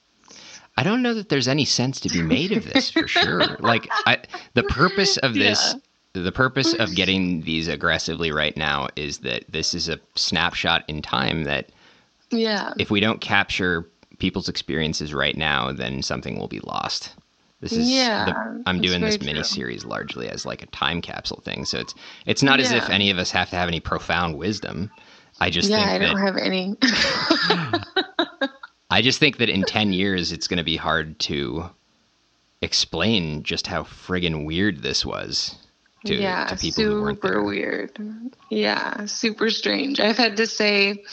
I 0.77 0.83
don't 0.83 1.03
know 1.03 1.15
that 1.15 1.29
there's 1.29 1.49
any 1.49 1.65
sense 1.65 2.01
to 2.01 2.09
be 2.09 2.23
made 2.23 2.53
of 2.53 2.73
this 2.73 2.91
for 2.91 3.07
sure. 3.09 3.57
Like 3.59 3.89
I, 4.07 4.19
the 4.55 4.63
purpose 4.63 5.17
of 5.19 5.35
this 5.35 5.75
yeah 5.75 5.81
the 6.13 6.33
purpose 6.33 6.73
of 6.75 6.91
mm. 6.91 6.95
getting 6.97 7.43
these 7.43 7.69
aggressively 7.69 8.33
right 8.33 8.57
now 8.57 8.89
is 8.97 9.19
that 9.19 9.45
this 9.49 9.75
is 9.75 9.89
a 9.89 10.01
snapshot 10.17 10.85
in 10.89 11.03
time 11.03 11.45
that 11.45 11.71
yeah. 12.31 12.75
if 12.79 12.91
we 12.91 13.01
don't 13.01 13.21
capture 13.21 13.89
people's 14.19 14.49
experiences 14.49 15.15
right 15.15 15.37
now 15.37 15.73
then 15.73 16.03
something 16.03 16.39
will 16.39 16.49
be 16.49 16.61
lost. 16.61 17.15
This 17.61 17.73
is 17.73 17.91
yeah, 17.91 18.25
the, 18.25 18.63
i'm 18.67 18.81
doing 18.81 19.03
this 19.03 19.21
mini 19.21 19.43
series 19.43 19.85
largely 19.85 20.29
as 20.31 20.47
like 20.47 20.63
a 20.63 20.67
time 20.67 21.03
capsule 21.03 21.43
thing 21.45 21.67
so 21.67 21.79
it's 21.79 21.95
it's 22.25 22.43
not 22.43 22.59
yeah. 22.59 22.65
as 22.65 22.73
if 22.73 22.89
any 22.89 23.11
of 23.11 23.19
us 23.19 23.31
have 23.33 23.51
to 23.51 23.57
have 23.57 23.69
any 23.69 23.81
profound 23.81 24.39
wisdom. 24.39 24.91
I 25.41 25.51
just 25.51 25.71
yeah 25.71 25.91
i 25.93 25.99
don't 25.99 26.19
have 26.19 26.37
any. 26.37 26.77
I 28.93 29.03
just 29.03 29.21
think 29.21 29.37
that 29.39 29.49
in 29.49 29.63
10 29.63 29.93
years 29.93 30.33
it's 30.33 30.49
going 30.49 30.59
to 30.59 30.65
be 30.65 30.77
hard 30.77 31.17
to 31.21 31.71
explain 32.61 33.45
just 33.45 33.69
how 33.69 33.85
friggin 33.85 34.45
weird 34.45 34.83
this 34.83 35.07
was 35.07 35.55
to, 36.07 36.15
yeah, 36.15 36.47
to 36.47 36.57
people 36.57 36.85
who 36.85 37.03
weren't 37.03 37.21
there. 37.23 37.33
Super 37.33 37.43
weird. 37.43 37.99
Yeah, 38.51 39.07
super 39.07 39.51
strange. 39.51 40.01
I've 40.01 40.17
had 40.17 40.37
to 40.39 40.47
say, 40.47 41.05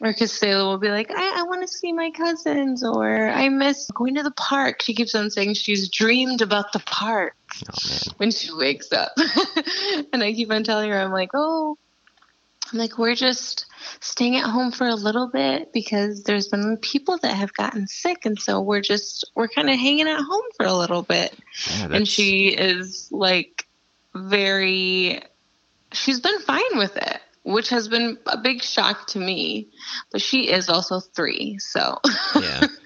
or 0.00 0.12
Costello 0.12 0.70
will 0.70 0.78
be 0.78 0.90
like, 0.90 1.10
I, 1.10 1.40
I 1.40 1.42
want 1.44 1.62
to 1.62 1.68
see 1.68 1.92
my 1.92 2.10
cousins, 2.10 2.84
or 2.84 3.28
I 3.28 3.48
miss 3.48 3.90
going 3.94 4.16
to 4.16 4.22
the 4.22 4.30
park. 4.30 4.82
She 4.82 4.94
keeps 4.94 5.14
on 5.14 5.30
saying 5.30 5.54
she's 5.54 5.88
dreamed 5.88 6.42
about 6.42 6.72
the 6.72 6.80
park 6.80 7.34
oh, 7.68 8.12
when 8.18 8.30
she 8.30 8.52
wakes 8.52 8.92
up. 8.92 9.12
and 10.12 10.22
I 10.22 10.32
keep 10.32 10.50
on 10.52 10.62
telling 10.62 10.90
her, 10.90 10.98
I'm 10.98 11.12
like, 11.12 11.30
oh, 11.34 11.78
I'm 12.72 12.78
like, 12.78 12.98
we're 12.98 13.14
just 13.14 13.66
staying 14.00 14.36
at 14.36 14.44
home 14.44 14.72
for 14.72 14.86
a 14.86 14.94
little 14.94 15.28
bit 15.28 15.72
because 15.72 16.22
there's 16.24 16.48
been 16.48 16.76
people 16.76 17.18
that 17.18 17.34
have 17.34 17.52
gotten 17.54 17.86
sick. 17.86 18.26
And 18.26 18.38
so 18.38 18.60
we're 18.60 18.82
just, 18.82 19.30
we're 19.34 19.48
kind 19.48 19.70
of 19.70 19.76
hanging 19.76 20.08
at 20.08 20.20
home 20.20 20.44
for 20.56 20.66
a 20.66 20.74
little 20.74 21.02
bit. 21.02 21.34
Yeah, 21.70 21.88
and 21.92 22.06
she 22.06 22.48
is 22.48 23.08
like, 23.10 23.67
very 24.14 25.22
she's 25.92 26.20
been 26.20 26.38
fine 26.40 26.76
with 26.76 26.96
it 26.96 27.20
which 27.48 27.70
has 27.70 27.88
been 27.88 28.18
a 28.26 28.36
big 28.36 28.62
shock 28.62 29.06
to 29.06 29.18
me. 29.18 29.68
But 30.12 30.20
she 30.20 30.50
is 30.50 30.68
also 30.68 31.00
3 31.00 31.58
so. 31.58 31.98
Yeah. 32.38 32.66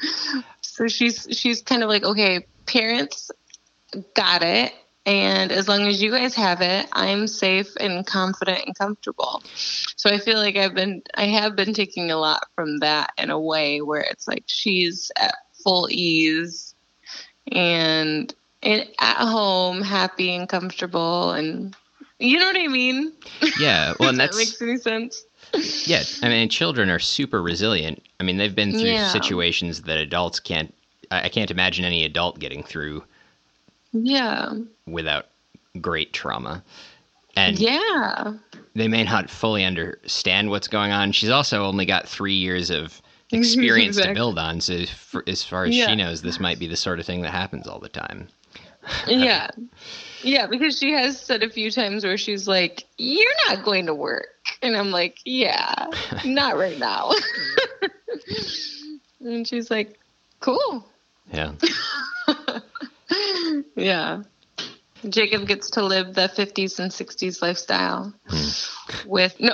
So 0.64 0.88
she's 0.88 1.28
she's 1.30 1.60
kind 1.60 1.82
of 1.82 1.90
like 1.90 2.02
okay 2.02 2.46
parents 2.64 3.30
got 4.14 4.42
it. 4.42 4.72
And 5.04 5.52
as 5.52 5.68
long 5.68 5.86
as 5.86 6.00
you 6.00 6.10
guys 6.10 6.34
have 6.36 6.62
it 6.62 6.86
i'm 6.92 7.26
safe 7.26 7.76
and 7.78 8.06
confident 8.06 8.64
and 8.64 8.78
comfortable. 8.78 9.42
So 9.96 10.08
i 10.08 10.18
feel 10.18 10.38
like 10.38 10.56
i've 10.56 10.74
been 10.74 11.02
i 11.14 11.26
have 11.26 11.56
been 11.56 11.74
taking 11.74 12.10
a 12.10 12.16
lot 12.16 12.46
from 12.54 12.78
that 12.78 13.12
in 13.18 13.28
a 13.28 13.38
way 13.38 13.82
where 13.82 14.00
it's 14.00 14.26
like 14.26 14.44
she's 14.46 15.12
at 15.18 15.34
full 15.62 15.88
ease 15.90 16.74
and 17.50 18.34
and 18.62 18.88
at 18.98 19.16
home, 19.16 19.82
happy 19.82 20.34
and 20.34 20.48
comfortable, 20.48 21.32
and 21.32 21.76
you 22.18 22.38
know 22.38 22.46
what 22.46 22.56
I 22.56 22.68
mean? 22.68 23.12
Yeah, 23.58 23.94
well, 23.98 24.08
and 24.10 24.20
that 24.20 24.34
makes 24.36 24.60
any 24.62 24.76
sense. 24.76 25.24
yeah, 25.86 26.02
I 26.22 26.28
mean, 26.28 26.48
children 26.48 26.88
are 26.88 26.98
super 26.98 27.42
resilient. 27.42 28.02
I 28.20 28.24
mean, 28.24 28.36
they've 28.36 28.54
been 28.54 28.72
through 28.72 28.90
yeah. 28.90 29.08
situations 29.08 29.82
that 29.82 29.98
adults 29.98 30.40
can't. 30.40 30.72
I 31.10 31.28
can't 31.28 31.50
imagine 31.50 31.84
any 31.84 32.04
adult 32.04 32.38
getting 32.38 32.62
through. 32.62 33.04
Yeah. 33.92 34.54
Without 34.86 35.26
great 35.80 36.14
trauma, 36.14 36.62
and 37.36 37.58
yeah, 37.58 38.34
they 38.74 38.88
may 38.88 39.04
not 39.04 39.28
fully 39.28 39.64
understand 39.64 40.48
what's 40.48 40.68
going 40.68 40.92
on. 40.92 41.12
She's 41.12 41.30
also 41.30 41.64
only 41.64 41.84
got 41.84 42.08
three 42.08 42.34
years 42.34 42.70
of 42.70 43.02
experience 43.32 43.96
exactly. 43.96 44.14
to 44.14 44.18
build 44.18 44.38
on. 44.38 44.60
So, 44.60 44.86
for, 44.86 45.24
as 45.26 45.42
far 45.42 45.64
as 45.64 45.76
yeah. 45.76 45.88
she 45.88 45.96
knows, 45.96 46.22
this 46.22 46.40
might 46.40 46.58
be 46.58 46.68
the 46.68 46.76
sort 46.76 47.00
of 47.00 47.04
thing 47.04 47.20
that 47.22 47.32
happens 47.32 47.66
all 47.66 47.78
the 47.78 47.90
time 47.90 48.28
yeah. 49.06 49.50
Yeah, 50.22 50.46
because 50.46 50.78
she 50.78 50.92
has 50.92 51.20
said 51.20 51.42
a 51.42 51.50
few 51.50 51.70
times 51.70 52.04
where 52.04 52.16
she's 52.16 52.46
like, 52.46 52.84
You're 52.96 53.32
not 53.48 53.64
going 53.64 53.86
to 53.86 53.94
work. 53.94 54.28
And 54.62 54.76
I'm 54.76 54.90
like, 54.90 55.18
Yeah, 55.24 55.86
not 56.24 56.56
right 56.56 56.78
now. 56.78 57.12
and 59.20 59.46
she's 59.46 59.70
like, 59.70 59.98
Cool. 60.40 60.86
Yeah. 61.32 61.52
yeah. 63.76 64.22
Jacob 65.08 65.48
gets 65.48 65.70
to 65.70 65.82
live 65.82 66.14
the 66.14 66.28
50s 66.28 66.78
and 66.78 66.92
60s 66.92 67.42
lifestyle 67.42 68.14
hmm. 68.28 69.08
with 69.08 69.34
no 69.40 69.52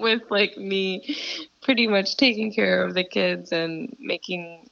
with 0.00 0.22
like 0.30 0.56
me 0.56 1.16
pretty 1.62 1.88
much 1.88 2.16
taking 2.16 2.52
care 2.52 2.84
of 2.84 2.94
the 2.94 3.02
kids 3.02 3.50
and 3.50 3.96
making 3.98 4.68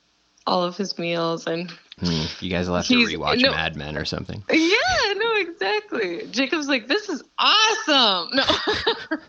all 0.46 0.62
of 0.62 0.76
his 0.76 0.96
meals 0.98 1.46
and 1.46 1.72
Hmm. 2.00 2.24
You 2.40 2.50
guys 2.50 2.68
will 2.68 2.76
have 2.76 2.86
to 2.86 2.94
rewatch 2.94 3.42
no, 3.42 3.50
Mad 3.50 3.76
Men 3.76 3.96
or 3.96 4.04
something. 4.06 4.42
Yeah, 4.50 5.12
no, 5.14 5.36
exactly. 5.36 6.26
Jacob's 6.30 6.66
like, 6.66 6.88
this 6.88 7.08
is 7.10 7.22
awesome. 7.38 8.30
No. 8.34 8.44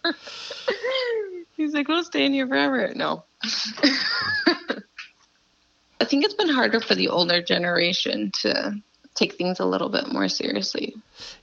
He's 1.58 1.74
like, 1.74 1.88
we'll 1.88 2.04
stay 2.04 2.26
in 2.26 2.34
here 2.34 2.48
forever. 2.48 2.94
No. 2.96 3.26
I 6.00 6.06
think 6.06 6.24
it's 6.24 6.34
been 6.34 6.50
harder 6.50 6.80
for 6.80 6.96
the 6.96 7.10
older 7.10 7.42
generation 7.42 8.32
to 8.42 8.82
take 9.16 9.36
things 9.36 9.60
a 9.60 9.66
little 9.66 9.90
bit 9.90 10.08
more 10.08 10.30
seriously. 10.30 10.96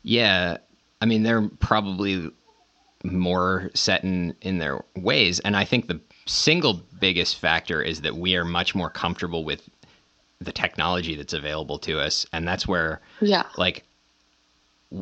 Yeah. 0.03 0.57
I 1.01 1.07
mean, 1.07 1.23
they're 1.23 1.49
probably 1.61 2.31
more 3.05 3.71
set 3.75 4.03
in, 4.03 4.35
in 4.41 4.59
their 4.59 4.83
ways. 4.97 5.41
And 5.41 5.57
I 5.57 5.65
think 5.65 5.87
the 5.87 6.01
single 6.27 6.81
biggest 6.99 7.37
factor 7.37 7.83
is 7.83 8.01
that 8.01 8.17
we 8.17 8.35
are 8.37 8.45
much 8.45 8.75
more 8.75 8.91
comfortable 8.91 9.45
with 9.45 9.69
the 10.41 10.53
technology 10.53 11.17
that's 11.17 11.33
available 11.33 11.79
to 11.79 11.99
us 11.99 12.25
and 12.33 12.47
that's 12.47 12.67
where 12.67 13.01
yeah 13.21 13.45
like 13.57 13.85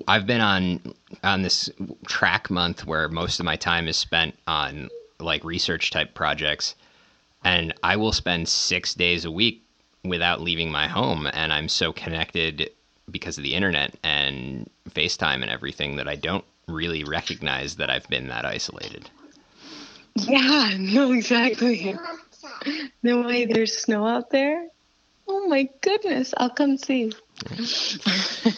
I've 0.08 0.26
been 0.26 0.40
on 0.40 0.80
on 1.22 1.42
this 1.42 1.70
track 2.06 2.50
month 2.50 2.86
where 2.86 3.08
most 3.08 3.38
of 3.38 3.46
my 3.46 3.56
time 3.56 3.86
is 3.86 3.96
spent 3.96 4.36
on 4.46 4.88
like 5.20 5.44
research 5.44 5.90
type 5.90 6.14
projects 6.14 6.74
and 7.44 7.72
I 7.82 7.96
will 7.96 8.12
spend 8.12 8.48
6 8.48 8.94
days 8.94 9.24
a 9.24 9.30
week 9.30 9.62
without 10.04 10.40
leaving 10.40 10.70
my 10.70 10.88
home 10.88 11.28
and 11.32 11.52
I'm 11.52 11.68
so 11.68 11.92
connected 11.92 12.70
because 13.10 13.38
of 13.38 13.44
the 13.44 13.54
internet 13.54 13.94
and 14.02 14.68
FaceTime 14.90 15.42
and 15.42 15.50
everything 15.50 15.96
that 15.96 16.08
I 16.08 16.16
don't 16.16 16.44
really 16.66 17.04
recognize 17.04 17.76
that 17.76 17.90
I've 17.90 18.08
been 18.08 18.28
that 18.28 18.44
isolated. 18.44 19.08
Yeah, 20.16 20.74
no, 20.78 21.12
exactly. 21.12 21.96
No 23.02 23.22
way, 23.22 23.44
there's 23.44 23.76
snow 23.76 24.06
out 24.06 24.30
there. 24.30 24.68
Oh 25.28 25.46
my 25.48 25.68
goodness, 25.80 26.32
I'll 26.36 26.50
come 26.50 26.76
see. 26.76 27.12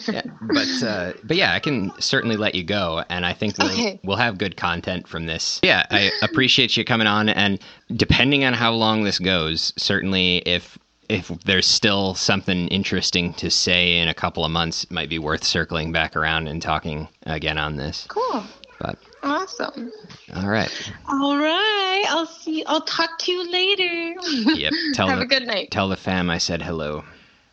yeah, 0.07 0.21
but 0.41 0.83
uh, 0.83 1.13
but 1.23 1.35
yeah, 1.35 1.53
I 1.53 1.59
can 1.59 1.91
certainly 1.99 2.37
let 2.37 2.55
you 2.55 2.63
go, 2.63 3.03
and 3.09 3.25
I 3.25 3.33
think 3.33 3.57
we'll 3.57 3.71
okay. 3.71 3.99
we'll 4.03 4.17
have 4.17 4.37
good 4.37 4.55
content 4.55 5.07
from 5.07 5.25
this. 5.25 5.59
Yeah, 5.63 5.85
I 5.89 6.11
appreciate 6.21 6.77
you 6.77 6.85
coming 6.85 7.07
on, 7.07 7.29
and 7.29 7.59
depending 7.95 8.45
on 8.45 8.53
how 8.53 8.71
long 8.71 9.03
this 9.03 9.19
goes, 9.19 9.73
certainly 9.77 10.37
if 10.45 10.77
if 11.09 11.27
there's 11.43 11.67
still 11.67 12.13
something 12.13 12.67
interesting 12.67 13.33
to 13.33 13.49
say 13.49 13.97
in 13.97 14.07
a 14.07 14.13
couple 14.13 14.45
of 14.45 14.51
months, 14.51 14.83
it 14.83 14.91
might 14.91 15.09
be 15.09 15.19
worth 15.19 15.43
circling 15.43 15.91
back 15.91 16.15
around 16.15 16.47
and 16.47 16.61
talking 16.61 17.07
again 17.23 17.57
on 17.57 17.75
this. 17.75 18.05
Cool. 18.07 18.43
But 18.79 18.97
awesome. 19.23 19.91
All 20.35 20.47
right. 20.47 20.91
All 21.09 21.37
right. 21.37 22.05
I'll 22.09 22.25
see. 22.25 22.63
I'll 22.65 22.81
talk 22.81 23.17
to 23.19 23.31
you 23.31 23.51
later. 23.51 24.15
Yep. 24.55 24.73
Tell 24.93 25.07
Have 25.07 25.19
the, 25.19 25.25
a 25.25 25.27
good 25.27 25.47
night. 25.47 25.71
Tell 25.71 25.87
the 25.89 25.95
fam 25.95 26.29
I 26.29 26.37
said 26.37 26.61
hello. 26.61 27.03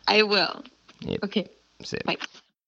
I 0.07 0.23
will. 0.23 0.63
Yep. 1.01 1.23
Okay. 1.23 1.47
Bye. 2.05 2.17